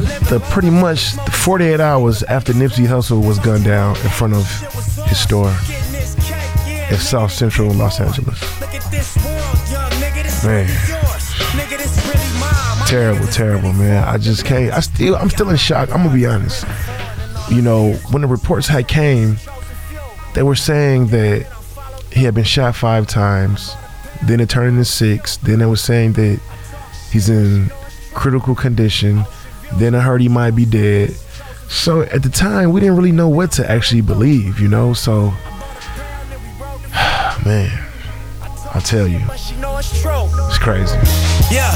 the 0.00 0.44
pretty 0.50 0.70
much 0.70 1.12
48 1.30 1.80
hours 1.80 2.22
after 2.24 2.52
Nipsey 2.52 2.86
Hussle 2.86 3.26
was 3.26 3.38
gunned 3.38 3.64
down 3.64 3.96
in 3.96 4.08
front 4.10 4.34
of 4.34 4.46
his 5.06 5.18
store 5.18 5.54
in 6.90 6.96
South 6.98 7.32
Central 7.32 7.72
Los 7.72 8.00
Angeles. 8.00 8.40
Man. 10.44 10.68
Terrible, 12.86 13.26
terrible, 13.28 13.72
man. 13.72 14.04
I 14.04 14.18
just 14.18 14.44
can't. 14.44 14.72
I 14.72 14.80
still, 14.80 15.16
I'm 15.16 15.30
still 15.30 15.48
in 15.50 15.56
shock. 15.56 15.90
I'm 15.90 16.02
gonna 16.04 16.14
be 16.14 16.26
honest. 16.26 16.64
You 17.50 17.62
know, 17.62 17.92
when 18.10 18.22
the 18.22 18.28
reports 18.28 18.68
had 18.68 18.88
came, 18.88 19.36
they 20.34 20.42
were 20.42 20.54
saying 20.54 21.08
that 21.08 21.46
he 22.12 22.24
had 22.24 22.34
been 22.34 22.44
shot 22.44 22.74
five 22.74 23.06
times. 23.06 23.74
Then 24.24 24.40
it 24.40 24.48
turned 24.48 24.70
into 24.70 24.84
six. 24.84 25.36
Then 25.38 25.58
they 25.58 25.66
were 25.66 25.76
saying 25.76 26.14
that 26.14 26.40
he's 27.10 27.28
in 27.28 27.70
critical 28.12 28.54
condition. 28.54 29.24
Then 29.74 29.94
I 29.94 30.00
heard 30.00 30.20
he 30.20 30.28
might 30.28 30.52
be 30.52 30.64
dead. 30.64 31.14
So 31.68 32.02
at 32.02 32.22
the 32.22 32.28
time, 32.28 32.72
we 32.72 32.80
didn't 32.80 32.96
really 32.96 33.12
know 33.12 33.28
what 33.28 33.52
to 33.52 33.68
actually 33.68 34.02
believe, 34.02 34.60
you 34.60 34.68
know. 34.68 34.92
So, 34.94 35.30
man, 37.44 37.70
I'll 38.74 38.80
tell 38.82 39.08
you, 39.08 39.20
But 39.26 39.38
she 39.38 39.56
know 39.56 39.76
it's 39.78 40.58
crazy. 40.58 40.96
Yeah. 41.50 41.74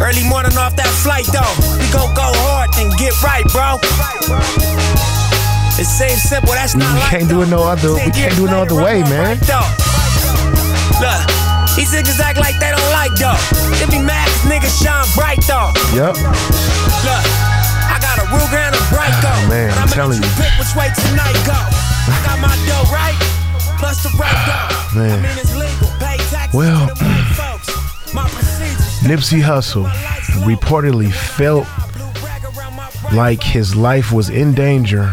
Early 0.00 0.24
morning 0.28 0.56
off 0.58 0.74
that 0.76 0.88
flight 1.04 1.26
though. 1.32 1.54
We 1.78 1.86
gon' 1.92 2.12
go 2.14 2.32
hard 2.42 2.70
and 2.80 2.90
get 2.98 3.12
right, 3.22 3.44
bro. 3.52 3.78
It 5.78 5.86
seems 5.86 6.22
simple, 6.22 6.52
that's 6.52 6.74
not 6.74 6.92
We 6.94 7.00
like 7.00 7.10
can't 7.10 7.28
do 7.28 7.42
it 7.42 7.48
no 7.48 7.62
other- 7.62 7.94
we 7.94 8.10
can't 8.10 8.34
do 8.36 8.46
it 8.46 8.50
no 8.50 8.62
other 8.62 8.74
way, 8.74 9.02
man. 9.02 9.38
Look, 11.00 11.22
these 11.76 11.90
niggas 11.92 12.20
act 12.20 12.38
like 12.38 12.58
they 12.60 12.70
don't 12.70 12.90
like 12.92 13.12
though. 13.16 13.36
They 13.78 13.86
be 13.86 14.02
mad 14.02 14.28
'cause 14.28 14.44
niggas 14.50 14.76
shine 14.82 15.06
bright 15.14 15.40
though. 15.48 15.72
Yep. 15.96 16.16
Look, 17.06 17.24
I 17.88 17.98
got 18.00 18.18
a 18.18 18.26
real 18.34 18.48
grand 18.48 18.74
and 18.74 18.86
bright 18.90 19.14
go. 19.22 19.32
Ah, 19.32 19.46
man, 19.48 19.70
I'm 19.72 19.84
I'ma 19.88 19.92
telling 19.92 20.22
you. 20.22 20.28
Pick 20.36 20.52
which 20.58 20.74
way 20.76 20.88
tonight 20.94 21.36
go. 21.46 21.56
I 21.56 22.18
got 22.26 22.38
my 22.40 22.54
dough 22.68 22.86
right, 22.92 23.16
plus 23.78 24.02
the 24.02 24.10
right 24.18 24.32
ah, 24.34 24.92
dough. 24.92 24.98
Man. 25.00 25.18
I 25.18 25.22
mean 25.22 25.38
it's 25.38 25.54
legal. 25.54 25.88
Pay 25.98 26.16
taxes 26.30 26.54
Well, 26.54 26.88
to 26.88 26.94
the 26.94 27.04
white 27.04 27.36
folks. 27.36 28.14
My. 28.14 28.28
Nipsey 29.02 29.42
Hussle 29.42 29.88
reportedly 30.44 31.12
felt 31.12 31.66
like 33.12 33.42
his 33.42 33.74
life 33.74 34.12
was 34.12 34.30
in 34.30 34.54
danger 34.54 35.12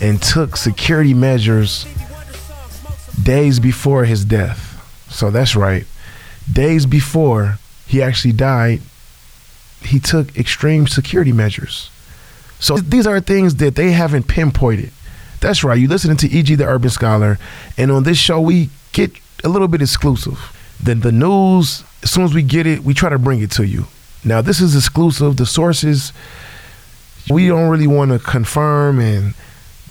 and 0.00 0.20
took 0.20 0.56
security 0.58 1.14
measures 1.14 1.86
days 3.22 3.58
before 3.58 4.04
his 4.04 4.24
death. 4.26 4.73
So 5.14 5.30
that's 5.30 5.54
right. 5.54 5.86
Days 6.52 6.86
before 6.86 7.58
he 7.86 8.02
actually 8.02 8.32
died, 8.32 8.80
he 9.80 10.00
took 10.00 10.36
extreme 10.36 10.88
security 10.88 11.32
measures. 11.32 11.88
So 12.58 12.78
these 12.78 13.06
are 13.06 13.20
things 13.20 13.56
that 13.56 13.76
they 13.76 13.92
haven't 13.92 14.26
pinpointed. 14.26 14.90
That's 15.40 15.62
right. 15.62 15.78
You're 15.78 15.90
listening 15.90 16.16
to 16.18 16.38
EG 16.38 16.58
the 16.58 16.66
Urban 16.66 16.90
Scholar, 16.90 17.38
and 17.78 17.92
on 17.92 18.02
this 18.02 18.18
show 18.18 18.40
we 18.40 18.70
get 18.92 19.12
a 19.44 19.48
little 19.48 19.68
bit 19.68 19.82
exclusive. 19.82 20.38
Then 20.82 21.00
the 21.00 21.12
news, 21.12 21.84
as 22.02 22.10
soon 22.10 22.24
as 22.24 22.34
we 22.34 22.42
get 22.42 22.66
it, 22.66 22.80
we 22.80 22.92
try 22.92 23.08
to 23.08 23.18
bring 23.18 23.40
it 23.40 23.50
to 23.52 23.66
you. 23.66 23.86
Now 24.24 24.40
this 24.40 24.60
is 24.60 24.74
exclusive. 24.74 25.36
The 25.36 25.46
sources 25.46 26.12
we 27.30 27.46
don't 27.46 27.68
really 27.68 27.86
want 27.86 28.10
to 28.10 28.18
confirm, 28.18 28.98
and 28.98 29.34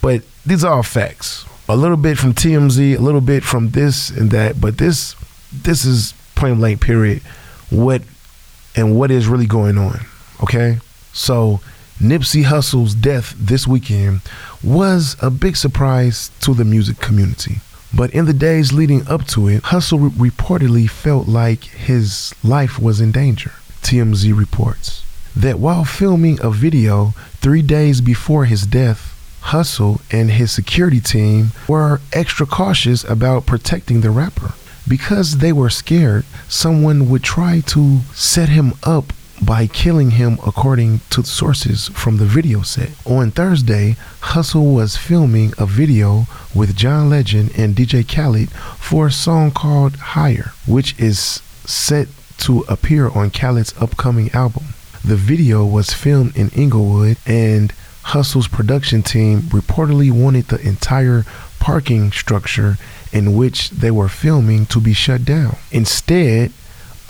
but 0.01 0.23
these 0.45 0.65
are 0.65 0.73
all 0.73 0.83
facts. 0.83 1.45
A 1.69 1.75
little 1.75 1.97
bit 1.97 2.17
from 2.17 2.33
TMZ, 2.33 2.97
a 2.97 3.01
little 3.01 3.21
bit 3.21 3.43
from 3.43 3.69
this 3.69 4.09
and 4.09 4.31
that, 4.31 4.59
but 4.59 4.77
this 4.77 5.15
this 5.51 5.85
is 5.85 6.13
point 6.35 6.57
blank 6.57 6.81
period. 6.81 7.21
What 7.69 8.01
and 8.75 8.95
what 8.97 9.11
is 9.11 9.27
really 9.27 9.45
going 9.45 9.77
on? 9.77 10.01
Okay, 10.41 10.79
so 11.13 11.61
Nipsey 11.99 12.43
Hussle's 12.43 12.95
death 12.95 13.33
this 13.37 13.67
weekend 13.67 14.21
was 14.63 15.15
a 15.21 15.29
big 15.29 15.55
surprise 15.55 16.31
to 16.41 16.53
the 16.53 16.65
music 16.65 16.99
community. 16.99 17.61
But 17.95 18.11
in 18.11 18.25
the 18.25 18.33
days 18.33 18.73
leading 18.73 19.07
up 19.07 19.25
to 19.27 19.47
it, 19.47 19.63
Hussle 19.63 20.11
re- 20.17 20.29
reportedly 20.29 20.89
felt 20.89 21.27
like 21.27 21.65
his 21.65 22.33
life 22.43 22.79
was 22.79 22.99
in 22.99 23.11
danger. 23.11 23.51
TMZ 23.83 24.35
reports 24.37 25.03
that 25.35 25.59
while 25.59 25.85
filming 25.85 26.39
a 26.41 26.49
video 26.49 27.13
three 27.35 27.61
days 27.61 28.01
before 28.01 28.45
his 28.45 28.65
death, 28.65 29.12
Hussle 29.51 30.01
and 30.11 30.31
his 30.31 30.51
security 30.51 30.99
team 30.99 31.51
were 31.67 32.01
extra 32.11 32.45
cautious 32.45 33.03
about 33.03 33.45
protecting 33.45 34.01
the 34.01 34.11
rapper. 34.11 34.53
Because 34.87 35.37
they 35.37 35.53
were 35.53 35.69
scared, 35.69 36.25
someone 36.47 37.09
would 37.09 37.23
try 37.23 37.61
to 37.67 37.99
set 38.13 38.49
him 38.49 38.73
up 38.83 39.13
by 39.41 39.67
killing 39.67 40.11
him, 40.11 40.39
according 40.45 41.01
to 41.09 41.23
sources 41.23 41.89
from 41.89 42.17
the 42.17 42.25
video 42.25 42.61
set. 42.61 42.91
On 43.05 43.31
Thursday, 43.31 43.97
Hussle 44.21 44.73
was 44.73 44.97
filming 44.97 45.53
a 45.57 45.65
video 45.65 46.27
with 46.55 46.75
John 46.75 47.09
Legend 47.09 47.51
and 47.57 47.75
DJ 47.75 48.07
Khaled 48.07 48.49
for 48.79 49.07
a 49.07 49.11
song 49.11 49.51
called 49.51 49.95
Higher, 49.97 50.53
which 50.65 50.97
is 50.99 51.41
set 51.65 52.07
to 52.39 52.61
appear 52.69 53.09
on 53.09 53.31
Khaled's 53.31 53.73
upcoming 53.79 54.31
album. 54.31 54.73
The 55.03 55.15
video 55.17 55.65
was 55.65 55.93
filmed 55.93 56.35
in 56.37 56.49
Inglewood, 56.49 57.17
and 57.25 57.73
Hussle's 58.05 58.47
production 58.47 59.01
team 59.01 59.41
reportedly 59.43 60.11
wanted 60.11 60.47
the 60.47 60.59
entire 60.61 61.25
parking 61.59 62.11
structure 62.11 62.77
in 63.11 63.35
which 63.35 63.69
they 63.69 63.91
were 63.91 64.09
filming 64.09 64.65
to 64.67 64.79
be 64.79 64.93
shut 64.93 65.23
down. 65.23 65.55
Instead 65.71 66.51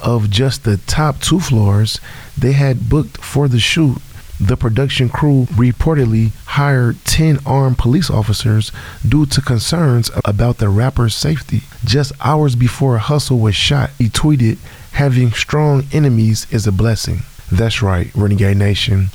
of 0.01 0.29
just 0.29 0.63
the 0.63 0.77
top 0.77 1.19
two 1.21 1.39
floors 1.39 1.99
they 2.38 2.51
had 2.51 2.89
booked 2.89 3.17
for 3.17 3.47
the 3.47 3.60
shoot, 3.60 3.97
the 4.39 4.58
production 4.58 5.10
crew 5.10 5.45
reportedly 5.51 6.32
hired 6.45 7.03
10 7.06 7.39
armed 7.45 7.77
police 7.77 8.10
officers 8.10 8.71
due 9.08 9.25
to 9.27 9.41
concerns 9.41 10.12
about 10.25 10.58
the 10.58 10.69
rapper's 10.69 11.15
safety. 11.15 11.62
Just 11.86 12.12
hours 12.19 12.56
before 12.56 12.97
Hussle 12.97 13.39
was 13.39 13.56
shot, 13.56 13.91
he 13.97 14.10
tweeted, 14.10 14.58
Having 14.93 15.32
strong 15.32 15.86
enemies 15.91 16.45
is 16.51 16.67
a 16.67 16.71
blessing. 16.71 17.19
That's 17.51 17.82
right, 17.82 18.12
Renegade 18.13 18.58
Nation. 18.58 19.10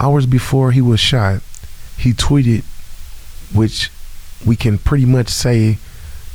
Hours 0.00 0.24
before 0.24 0.72
he 0.72 0.80
was 0.80 0.98
shot, 0.98 1.42
he 1.98 2.14
tweeted, 2.14 2.64
which 3.54 3.90
we 4.46 4.56
can 4.56 4.78
pretty 4.78 5.04
much 5.04 5.28
say 5.28 5.76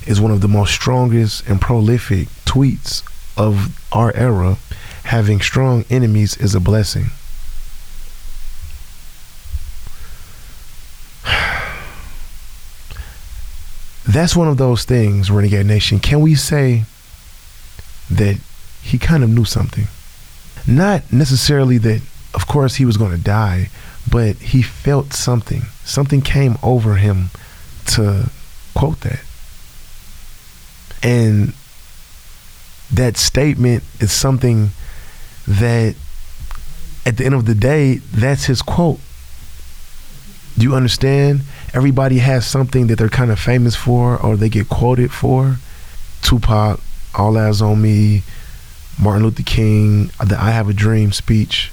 is 0.06 0.22
one 0.22 0.32
of 0.32 0.42
the 0.42 0.48
most 0.48 0.72
strongest 0.72 1.48
and 1.48 1.60
prolific 1.60 2.28
tweets 2.46 3.02
of 3.36 3.84
our 3.92 4.16
era. 4.16 4.58
Having 5.06 5.42
strong 5.42 5.84
enemies 5.90 6.38
is 6.38 6.54
a 6.54 6.60
blessing. 6.60 7.06
That's 14.06 14.36
one 14.36 14.48
of 14.48 14.58
those 14.58 14.86
things, 14.86 15.32
Renegade 15.32 15.66
Nation. 15.66 16.00
Can 16.00 16.22
we 16.22 16.36
say 16.36 16.84
that 18.12 18.38
he 18.84 19.00
kind 19.00 19.24
of 19.24 19.32
knew 19.32 19.46
something? 19.46 19.88
Not 20.68 21.12
necessarily 21.12 21.80
that, 21.80 22.04
of 22.36 22.48
course, 22.48 22.76
he 22.76 22.86
was 22.86 22.98
going 22.98 23.12
to 23.12 23.24
die, 23.24 23.70
but 24.12 24.36
he 24.36 24.62
felt 24.62 25.14
something. 25.14 25.64
Something 25.84 26.22
came 26.22 26.58
over 26.62 26.96
him 26.96 27.30
to 27.88 28.30
quote 28.76 29.00
that. 29.02 29.22
And 31.02 31.54
that 32.92 33.18
statement 33.18 33.84
is 34.00 34.12
something 34.12 34.70
that 35.48 35.96
at 37.06 37.18
the 37.18 37.26
end 37.26 37.36
of 37.36 37.46
the 37.46 37.56
day, 37.56 37.96
that's 37.96 38.46
his 38.46 38.62
quote. 38.62 39.00
Do 40.58 40.64
you 40.64 40.76
understand? 40.76 41.42
Everybody 41.74 42.20
has 42.20 42.46
something 42.46 42.88
that 42.88 42.98
they're 42.98 43.10
kind 43.10 43.32
of 43.32 43.40
famous 43.40 43.76
for 43.76 44.18
or 44.22 44.36
they 44.36 44.50
get 44.50 44.70
quoted 44.70 45.12
for. 45.12 45.58
Tupac, 46.22 46.80
All 47.14 47.34
Eyez 47.34 47.62
on 47.62 47.82
Me, 47.82 48.24
Martin 49.00 49.24
Luther 49.24 49.44
King, 49.44 50.08
the 50.26 50.38
I 50.40 50.52
Have 50.52 50.70
a 50.70 50.74
Dream 50.74 51.12
speech. 51.12 51.72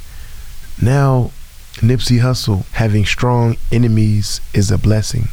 Now, 0.81 1.31
Nipsey 1.77 2.21
Hussle 2.21 2.65
having 2.73 3.05
strong 3.05 3.57
enemies 3.71 4.41
is 4.55 4.71
a 4.71 4.79
blessing. 4.79 5.29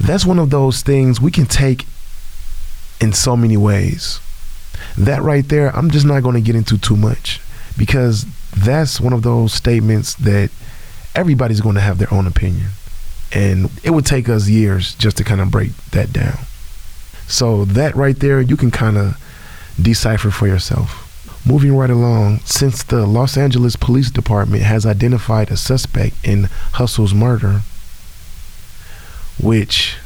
That's 0.00 0.24
one 0.24 0.38
of 0.38 0.50
those 0.50 0.82
things 0.82 1.20
we 1.20 1.30
can 1.30 1.46
take 1.46 1.86
in 3.00 3.12
so 3.12 3.36
many 3.36 3.56
ways. 3.56 4.20
That 4.96 5.22
right 5.22 5.48
there, 5.48 5.74
I'm 5.76 5.90
just 5.90 6.06
not 6.06 6.22
going 6.22 6.34
to 6.34 6.40
get 6.40 6.56
into 6.56 6.78
too 6.78 6.96
much 6.96 7.40
because 7.76 8.26
that's 8.56 9.00
one 9.00 9.12
of 9.12 9.22
those 9.22 9.52
statements 9.52 10.14
that 10.16 10.50
everybody's 11.14 11.60
going 11.60 11.74
to 11.74 11.80
have 11.80 11.98
their 11.98 12.12
own 12.12 12.26
opinion. 12.26 12.68
And 13.32 13.70
it 13.84 13.90
would 13.90 14.06
take 14.06 14.28
us 14.28 14.48
years 14.48 14.94
just 14.94 15.16
to 15.18 15.24
kind 15.24 15.40
of 15.40 15.50
break 15.50 15.76
that 15.90 16.12
down. 16.12 16.38
So, 17.26 17.64
that 17.66 17.94
right 17.94 18.18
there, 18.18 18.40
you 18.40 18.56
can 18.56 18.70
kind 18.70 18.96
of 18.96 19.20
decipher 19.80 20.30
for 20.30 20.46
yourself. 20.46 21.07
Moving 21.46 21.76
right 21.76 21.90
along, 21.90 22.40
since 22.40 22.82
the 22.82 23.06
Los 23.06 23.36
Angeles 23.36 23.76
Police 23.76 24.10
Department 24.10 24.62
has 24.64 24.84
identified 24.84 25.50
a 25.50 25.56
suspect 25.56 26.16
in 26.22 26.44
Hussle's 26.72 27.14
murder, 27.14 27.62
which 29.42 29.96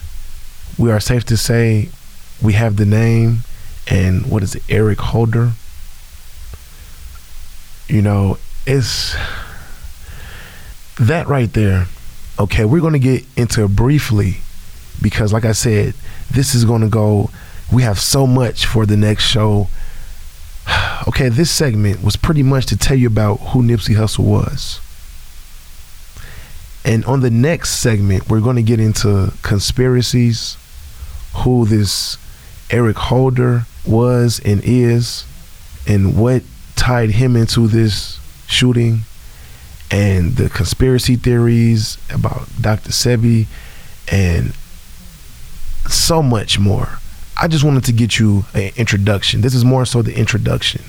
we 0.79 0.91
are 0.91 1.01
safe 1.01 1.25
to 1.25 1.37
say 1.37 1.89
we 2.41 2.53
have 2.53 2.77
the 2.77 2.87
name 2.87 3.39
and 3.89 4.31
what 4.31 4.43
is 4.43 4.55
it, 4.55 4.63
Eric 4.69 4.99
Holder. 4.99 5.53
You 7.89 8.03
know, 8.03 8.39
it's 8.67 9.17
that 10.99 11.27
right 11.27 11.53
there. 11.53 11.87
Okay, 12.39 12.65
we're 12.65 12.81
going 12.81 12.93
to 12.95 12.99
get 12.99 13.25
into 13.37 13.65
it 13.65 13.77
briefly 13.77 14.39
because, 15.01 15.33
like 15.33 15.45
I 15.45 15.53
said, 15.53 15.95
this 16.31 16.55
is 16.55 16.65
going 16.65 16.81
to 16.83 16.89
go. 16.89 17.31
We 17.73 17.83
have 17.83 17.99
so 17.99 18.27
much 18.27 18.67
for 18.67 18.87
the 18.87 18.97
next 18.97 19.25
show. 19.25 19.69
Okay, 21.09 21.29
this 21.29 21.51
segment 21.51 22.03
was 22.03 22.15
pretty 22.15 22.45
much 22.45 22.67
to 22.67 22.77
tell 22.77 22.97
you 22.97 23.09
about 23.09 23.37
who 23.39 23.61
Nipsey 23.61 23.97
Hussle 23.97 24.25
was. 24.25 24.81
And 26.85 27.05
on 27.07 27.21
the 27.21 27.31
next 27.31 27.81
segment, 27.81 28.31
we're 28.31 28.41
going 28.41 28.57
to 28.57 28.63
get 28.63 28.79
into 28.79 29.33
conspiracies, 29.43 30.57
who 31.35 31.67
this 31.67 32.19
Eric 32.71 32.97
Holder 32.97 33.67
was 33.85 34.41
and 34.45 34.61
is, 34.65 35.25
and 35.89 36.17
what 36.17 36.43
tied 36.77 37.11
him 37.11 37.37
into 37.37 37.67
this 37.67 38.21
shooting, 38.47 39.01
and 39.91 40.37
the 40.37 40.49
conspiracy 40.49 41.17
theories 41.17 41.99
about 42.11 42.49
Dr. 42.61 42.91
Sebi, 42.91 43.47
and 44.11 44.55
so 45.89 46.23
much 46.23 46.59
more. 46.59 46.99
I 47.37 47.49
just 47.49 47.65
wanted 47.65 47.85
to 47.85 47.93
get 47.93 48.19
you 48.19 48.45
an 48.55 48.73
introduction. 48.77 49.41
This 49.41 49.55
is 49.55 49.65
more 49.65 49.85
so 49.85 50.03
the 50.03 50.17
introduction 50.17 50.83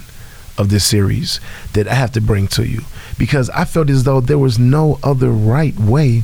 of 0.58 0.70
this 0.70 0.86
series 0.86 1.40
that 1.74 1.88
I 1.88 1.96
have 1.96 2.12
to 2.12 2.22
bring 2.22 2.48
to 2.50 2.68
you 2.68 2.82
because 3.18 3.50
I 3.52 3.66
felt 3.66 3.90
as 3.90 4.04
though 4.04 4.22
there 4.22 4.38
was 4.38 4.60
no 4.60 5.00
other 5.04 5.32
right 5.32 5.78
way 5.80 6.24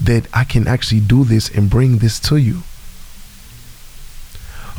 that 0.00 0.26
I 0.32 0.44
can 0.44 0.66
actually 0.66 1.00
do 1.00 1.24
this 1.24 1.54
and 1.54 1.70
bring 1.70 1.98
this 1.98 2.20
to 2.20 2.36
you. 2.36 2.62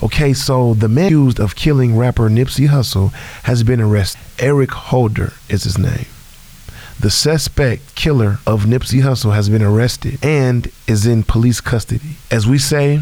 Okay, 0.04 0.34
so 0.34 0.76
the 0.76 0.88
man 0.88 1.08
accused 1.08 1.39
of 1.39 1.56
killing 1.56 1.97
rapper 1.97 2.30
Nipsey 2.30 2.67
Hussle 2.67 3.12
has 3.43 3.63
been 3.63 3.82
arrested. 3.82 4.21
Eric 4.38 4.71
Holder 4.71 5.34
is 5.50 5.63
his 5.63 5.78
name. 5.78 6.06
The 7.00 7.10
suspect 7.10 7.95
killer 7.95 8.38
of 8.45 8.65
Nipsey 8.65 9.02
Hussle 9.02 9.34
has 9.34 9.50
been 9.50 9.63
arrested 9.63 10.19
and 10.23 10.71
is 10.88 11.08
in 11.08 11.23
police 11.23 11.62
custody. 11.62 12.17
As 12.30 12.47
we 12.47 12.60
say, 12.60 13.02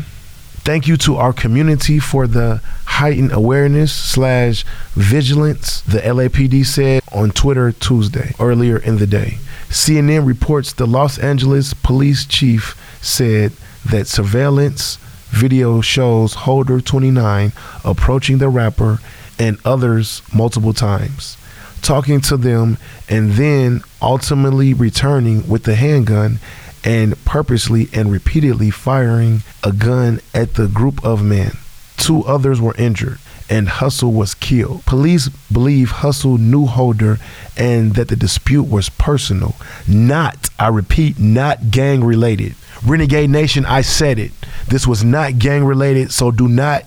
thank 0.65 0.87
you 0.87 0.97
to 0.97 1.15
our 1.15 1.31
community 1.31 1.99
for 1.99 2.25
the 2.25 2.59
heightened 2.85 3.31
awareness 3.31 3.93
slash 3.93 4.65
vigilance, 4.93 5.81
the 5.81 5.99
LAPD 5.99 6.65
said 6.65 7.03
on 7.13 7.29
Twitter 7.29 7.71
Tuesday, 7.71 8.33
earlier 8.39 8.77
in 8.77 8.97
the 8.97 9.05
day. 9.05 9.37
CNN 9.69 10.25
reports 10.25 10.73
the 10.73 10.87
Los 10.87 11.19
Angeles 11.19 11.75
police 11.75 12.25
chief 12.25 12.75
said 12.99 13.51
that 13.85 14.07
surveillance 14.07 14.97
video 15.29 15.81
shows 15.81 16.33
Holder 16.33 16.81
29 16.81 17.51
approaching 17.83 18.39
the 18.39 18.49
rapper 18.49 18.97
and 19.37 19.59
others 19.63 20.23
multiple 20.33 20.73
times. 20.73 21.37
talking 21.81 22.19
to 22.19 22.35
them, 22.35 22.79
and 23.07 23.33
then 23.33 23.79
ultimately 24.01 24.73
returning 24.73 25.47
with 25.47 25.63
the 25.65 25.75
handgun 25.75 26.39
and 26.85 27.23
purposely 27.25 27.89
and 27.91 28.11
repeatedly 28.11 28.69
firing 28.69 29.41
a 29.63 29.73
gun 29.73 30.21
at 30.33 30.53
the 30.53 30.67
group 30.67 31.03
of 31.03 31.23
men. 31.23 31.57
Two 31.97 32.23
others 32.25 32.61
were 32.61 32.75
injured 32.75 33.17
and 33.49 33.67
Hussle 33.67 34.13
was 34.13 34.33
killed. 34.33 34.85
Police 34.85 35.29
believe 35.51 35.89
Hussle 35.89 36.39
knew 36.39 36.65
Holder 36.65 37.17
and 37.57 37.95
that 37.95 38.07
the 38.07 38.15
dispute 38.15 38.67
was 38.67 38.89
personal, 38.89 39.55
not, 39.87 40.49
I 40.57 40.69
repeat, 40.69 41.19
not 41.19 41.71
gang 41.71 42.03
related. 42.03 42.55
Renegade 42.85 43.29
Nation, 43.29 43.65
I 43.65 43.81
said 43.81 44.19
it. 44.19 44.31
This 44.67 44.85
was 44.85 45.03
not 45.03 45.39
gang 45.39 45.63
related, 45.63 46.11
so 46.11 46.31
do 46.31 46.47
not 46.47 46.85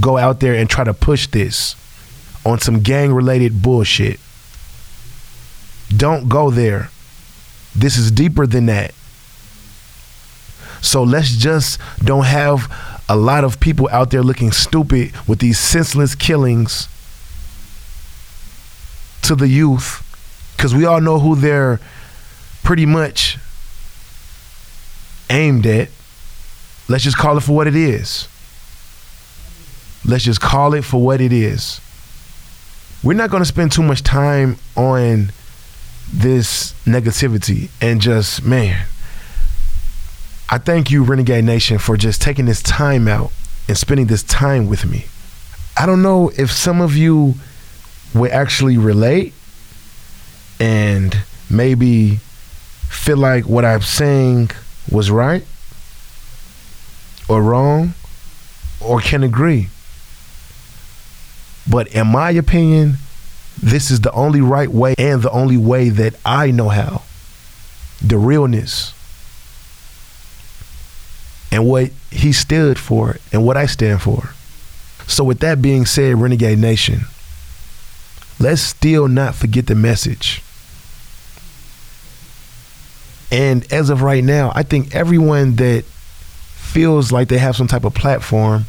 go 0.00 0.16
out 0.16 0.40
there 0.40 0.54
and 0.54 0.68
try 0.68 0.84
to 0.84 0.94
push 0.94 1.26
this 1.26 1.74
on 2.44 2.58
some 2.58 2.80
gang 2.80 3.12
related 3.12 3.62
bullshit. 3.62 4.20
Don't 5.94 6.28
go 6.28 6.50
there. 6.50 6.90
This 7.74 7.96
is 7.96 8.10
deeper 8.10 8.46
than 8.46 8.66
that. 8.66 8.92
So 10.80 11.02
let's 11.02 11.36
just 11.36 11.80
don't 12.04 12.24
have 12.24 12.70
a 13.08 13.16
lot 13.16 13.44
of 13.44 13.58
people 13.60 13.88
out 13.90 14.10
there 14.10 14.22
looking 14.22 14.52
stupid 14.52 15.12
with 15.26 15.38
these 15.38 15.58
senseless 15.58 16.14
killings 16.14 16.88
to 19.22 19.34
the 19.34 19.48
youth 19.48 20.04
because 20.56 20.74
we 20.74 20.84
all 20.84 21.00
know 21.00 21.18
who 21.18 21.36
they're 21.36 21.80
pretty 22.62 22.86
much 22.86 23.38
aimed 25.30 25.66
at. 25.66 25.88
Let's 26.88 27.04
just 27.04 27.16
call 27.16 27.36
it 27.36 27.42
for 27.42 27.54
what 27.54 27.66
it 27.66 27.76
is. 27.76 28.28
Let's 30.04 30.24
just 30.24 30.40
call 30.40 30.74
it 30.74 30.84
for 30.84 31.02
what 31.02 31.20
it 31.20 31.32
is. 31.32 31.80
We're 33.02 33.14
not 33.14 33.30
going 33.30 33.42
to 33.42 33.46
spend 33.48 33.72
too 33.72 33.82
much 33.82 34.02
time 34.02 34.56
on 34.76 35.32
this 36.12 36.72
negativity 36.84 37.68
and 37.80 38.00
just, 38.00 38.42
man, 38.44 38.86
I 40.50 40.56
thank 40.56 40.90
you, 40.90 41.02
Renegade 41.02 41.44
Nation, 41.44 41.78
for 41.78 41.98
just 41.98 42.22
taking 42.22 42.46
this 42.46 42.62
time 42.62 43.06
out 43.06 43.32
and 43.68 43.76
spending 43.76 44.06
this 44.06 44.22
time 44.22 44.66
with 44.66 44.86
me. 44.86 45.04
I 45.76 45.84
don't 45.84 46.00
know 46.00 46.30
if 46.38 46.50
some 46.50 46.80
of 46.80 46.96
you 46.96 47.34
would 48.14 48.30
actually 48.30 48.78
relate 48.78 49.34
and 50.58 51.16
maybe 51.50 52.16
feel 52.88 53.18
like 53.18 53.46
what 53.46 53.66
I'm 53.66 53.82
saying 53.82 54.50
was 54.90 55.10
right 55.10 55.44
or 57.28 57.42
wrong 57.42 57.92
or 58.80 59.00
can 59.00 59.22
agree. 59.22 59.68
But 61.70 61.88
in 61.88 62.06
my 62.06 62.30
opinion, 62.30 62.96
this 63.62 63.90
is 63.90 64.00
the 64.00 64.12
only 64.12 64.40
right 64.40 64.70
way 64.70 64.94
and 64.96 65.20
the 65.20 65.30
only 65.30 65.58
way 65.58 65.90
that 65.90 66.14
I 66.24 66.50
know 66.50 66.70
how. 66.70 67.02
The 68.00 68.16
realness 68.16 68.94
and 71.50 71.66
what 71.66 71.90
he 72.10 72.32
stood 72.32 72.78
for 72.78 73.16
and 73.32 73.44
what 73.44 73.56
I 73.56 73.66
stand 73.66 74.02
for. 74.02 74.30
So, 75.06 75.24
with 75.24 75.40
that 75.40 75.62
being 75.62 75.86
said, 75.86 76.20
Renegade 76.20 76.58
Nation, 76.58 77.00
let's 78.38 78.60
still 78.60 79.08
not 79.08 79.34
forget 79.34 79.66
the 79.66 79.74
message. 79.74 80.42
And 83.30 83.70
as 83.72 83.90
of 83.90 84.02
right 84.02 84.24
now, 84.24 84.52
I 84.54 84.62
think 84.62 84.94
everyone 84.94 85.56
that 85.56 85.84
feels 85.84 87.12
like 87.12 87.28
they 87.28 87.38
have 87.38 87.56
some 87.56 87.66
type 87.66 87.84
of 87.84 87.94
platform 87.94 88.66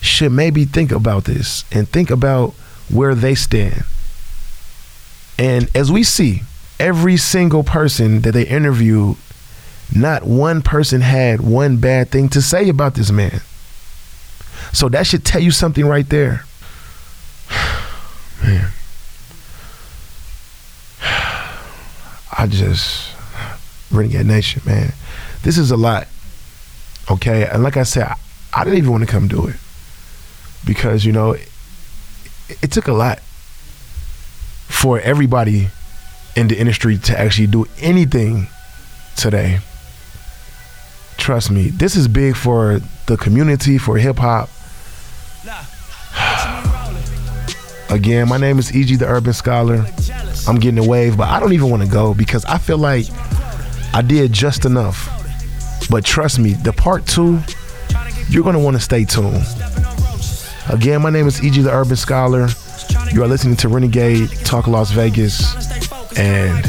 should 0.00 0.32
maybe 0.32 0.64
think 0.64 0.92
about 0.92 1.24
this 1.24 1.64
and 1.72 1.88
think 1.88 2.10
about 2.10 2.50
where 2.88 3.14
they 3.14 3.34
stand. 3.34 3.84
And 5.38 5.70
as 5.74 5.90
we 5.90 6.02
see, 6.02 6.42
every 6.80 7.16
single 7.16 7.62
person 7.62 8.22
that 8.22 8.32
they 8.32 8.46
interviewed 8.46 9.16
not 9.94 10.24
one 10.24 10.62
person 10.62 11.00
had 11.00 11.40
one 11.40 11.78
bad 11.78 12.10
thing 12.10 12.28
to 12.30 12.42
say 12.42 12.68
about 12.68 12.94
this 12.94 13.10
man. 13.10 13.40
So 14.72 14.88
that 14.90 15.06
should 15.06 15.24
tell 15.24 15.40
you 15.40 15.50
something 15.50 15.86
right 15.86 16.08
there. 16.08 16.44
man. 18.44 18.70
I 22.38 22.46
just 22.48 23.14
Renegade 23.90 24.26
Nation, 24.26 24.62
man. 24.66 24.92
This 25.42 25.56
is 25.56 25.70
a 25.70 25.76
lot. 25.76 26.06
Okay. 27.10 27.46
And 27.46 27.62
like 27.62 27.76
I 27.76 27.84
said, 27.84 28.04
I, 28.04 28.16
I 28.52 28.64
didn't 28.64 28.78
even 28.78 28.90
want 28.90 29.04
to 29.04 29.10
come 29.10 29.28
do 29.28 29.46
it. 29.46 29.56
Because, 30.66 31.04
you 31.04 31.12
know, 31.12 31.32
it, 31.32 31.48
it 32.62 32.72
took 32.72 32.88
a 32.88 32.92
lot 32.92 33.20
for 34.68 35.00
everybody 35.00 35.68
in 36.36 36.48
the 36.48 36.58
industry 36.58 36.98
to 36.98 37.18
actually 37.18 37.46
do 37.46 37.66
anything 37.80 38.48
today 39.16 39.60
Trust 41.18 41.50
me, 41.50 41.68
this 41.68 41.94
is 41.94 42.08
big 42.08 42.36
for 42.36 42.80
the 43.06 43.18
community, 43.18 43.76
for 43.76 43.98
hip 43.98 44.16
hop. 44.18 44.48
Again, 47.90 48.28
my 48.28 48.38
name 48.38 48.58
is 48.58 48.74
EG 48.74 48.98
the 48.98 49.06
Urban 49.06 49.34
Scholar. 49.34 49.84
I'm 50.46 50.58
getting 50.58 50.78
a 50.78 50.88
wave, 50.88 51.18
but 51.18 51.28
I 51.28 51.38
don't 51.38 51.52
even 51.52 51.68
want 51.68 51.82
to 51.82 51.88
go 51.88 52.14
because 52.14 52.44
I 52.46 52.56
feel 52.58 52.78
like 52.78 53.06
I 53.92 54.00
did 54.00 54.32
just 54.32 54.64
enough. 54.64 55.10
But 55.90 56.04
trust 56.04 56.38
me, 56.38 56.52
the 56.52 56.72
part 56.72 57.06
two, 57.06 57.40
you're 58.28 58.42
going 58.42 58.54
to 58.54 58.60
want 58.60 58.76
to 58.76 58.82
stay 58.82 59.04
tuned. 59.04 59.44
Again, 60.68 61.02
my 61.02 61.10
name 61.10 61.26
is 61.26 61.44
EG 61.44 61.62
the 61.62 61.72
Urban 61.72 61.96
Scholar. 61.96 62.48
You 63.12 63.22
are 63.22 63.28
listening 63.28 63.56
to 63.56 63.68
Renegade 63.68 64.30
Talk 64.44 64.66
Las 64.66 64.90
Vegas. 64.90 65.54
And 66.18 66.64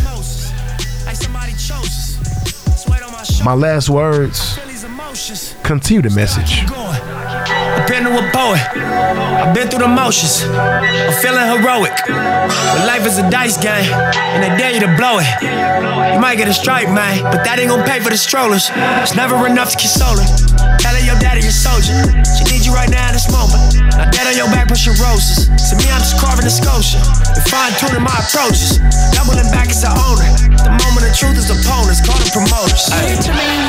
my 3.44 3.54
last 3.54 3.90
words 3.90 4.58
continue 5.64 6.02
the 6.02 6.10
message. 6.10 6.66
Been 7.90 8.06
to 8.06 8.14
a 8.22 8.30
poet. 8.30 8.62
I've 8.78 9.50
been 9.58 9.66
through 9.66 9.82
the 9.82 9.90
motions. 9.90 10.46
I'm 10.46 11.10
feeling 11.26 11.42
heroic. 11.58 11.98
But 12.06 12.86
life 12.86 13.02
is 13.10 13.18
a 13.18 13.26
dice 13.34 13.58
game, 13.58 13.90
and 13.90 14.46
they 14.46 14.54
dare 14.62 14.78
you 14.78 14.82
to 14.86 14.94
blow 14.94 15.18
it. 15.18 15.26
You 15.42 16.22
might 16.22 16.38
get 16.38 16.46
a 16.46 16.54
strike, 16.54 16.86
man, 16.86 17.26
but 17.34 17.42
that 17.42 17.58
ain't 17.58 17.74
gonna 17.74 17.90
pay 17.90 17.98
for 17.98 18.14
the 18.14 18.22
strollers. 18.22 18.70
It's 19.02 19.18
never 19.18 19.34
enough 19.50 19.74
to 19.74 19.78
console 19.82 20.22
her. 20.22 20.28
Tell 20.78 20.94
her 20.94 21.02
your 21.02 21.18
daddy 21.18 21.42
a 21.42 21.50
soldier. 21.50 21.98
She 22.38 22.46
needs 22.54 22.70
you 22.70 22.78
right 22.78 22.94
now 22.94 23.10
in 23.10 23.18
this 23.18 23.26
moment. 23.34 23.58
Now 23.98 24.06
dead 24.14 24.30
on 24.30 24.38
your 24.38 24.54
back, 24.54 24.70
pushing 24.70 24.94
roses. 25.02 25.50
To 25.50 25.74
me, 25.82 25.90
I'm 25.90 25.98
just 26.06 26.22
carving 26.22 26.46
a 26.46 26.54
sculpture. 26.54 27.02
And 27.34 27.42
fine 27.50 27.74
tuning 27.82 28.06
my 28.06 28.14
approaches. 28.22 28.78
Doubling 29.18 29.50
back 29.50 29.74
as 29.74 29.82
an 29.82 29.98
owner. 29.98 30.30
The 30.62 30.78
moment 30.78 31.10
of 31.10 31.18
truth 31.18 31.42
is 31.42 31.50
opponents, 31.50 32.06
call 32.06 32.22
them 32.22 32.30
promoters. 32.38 32.86
Hey. 32.94 33.69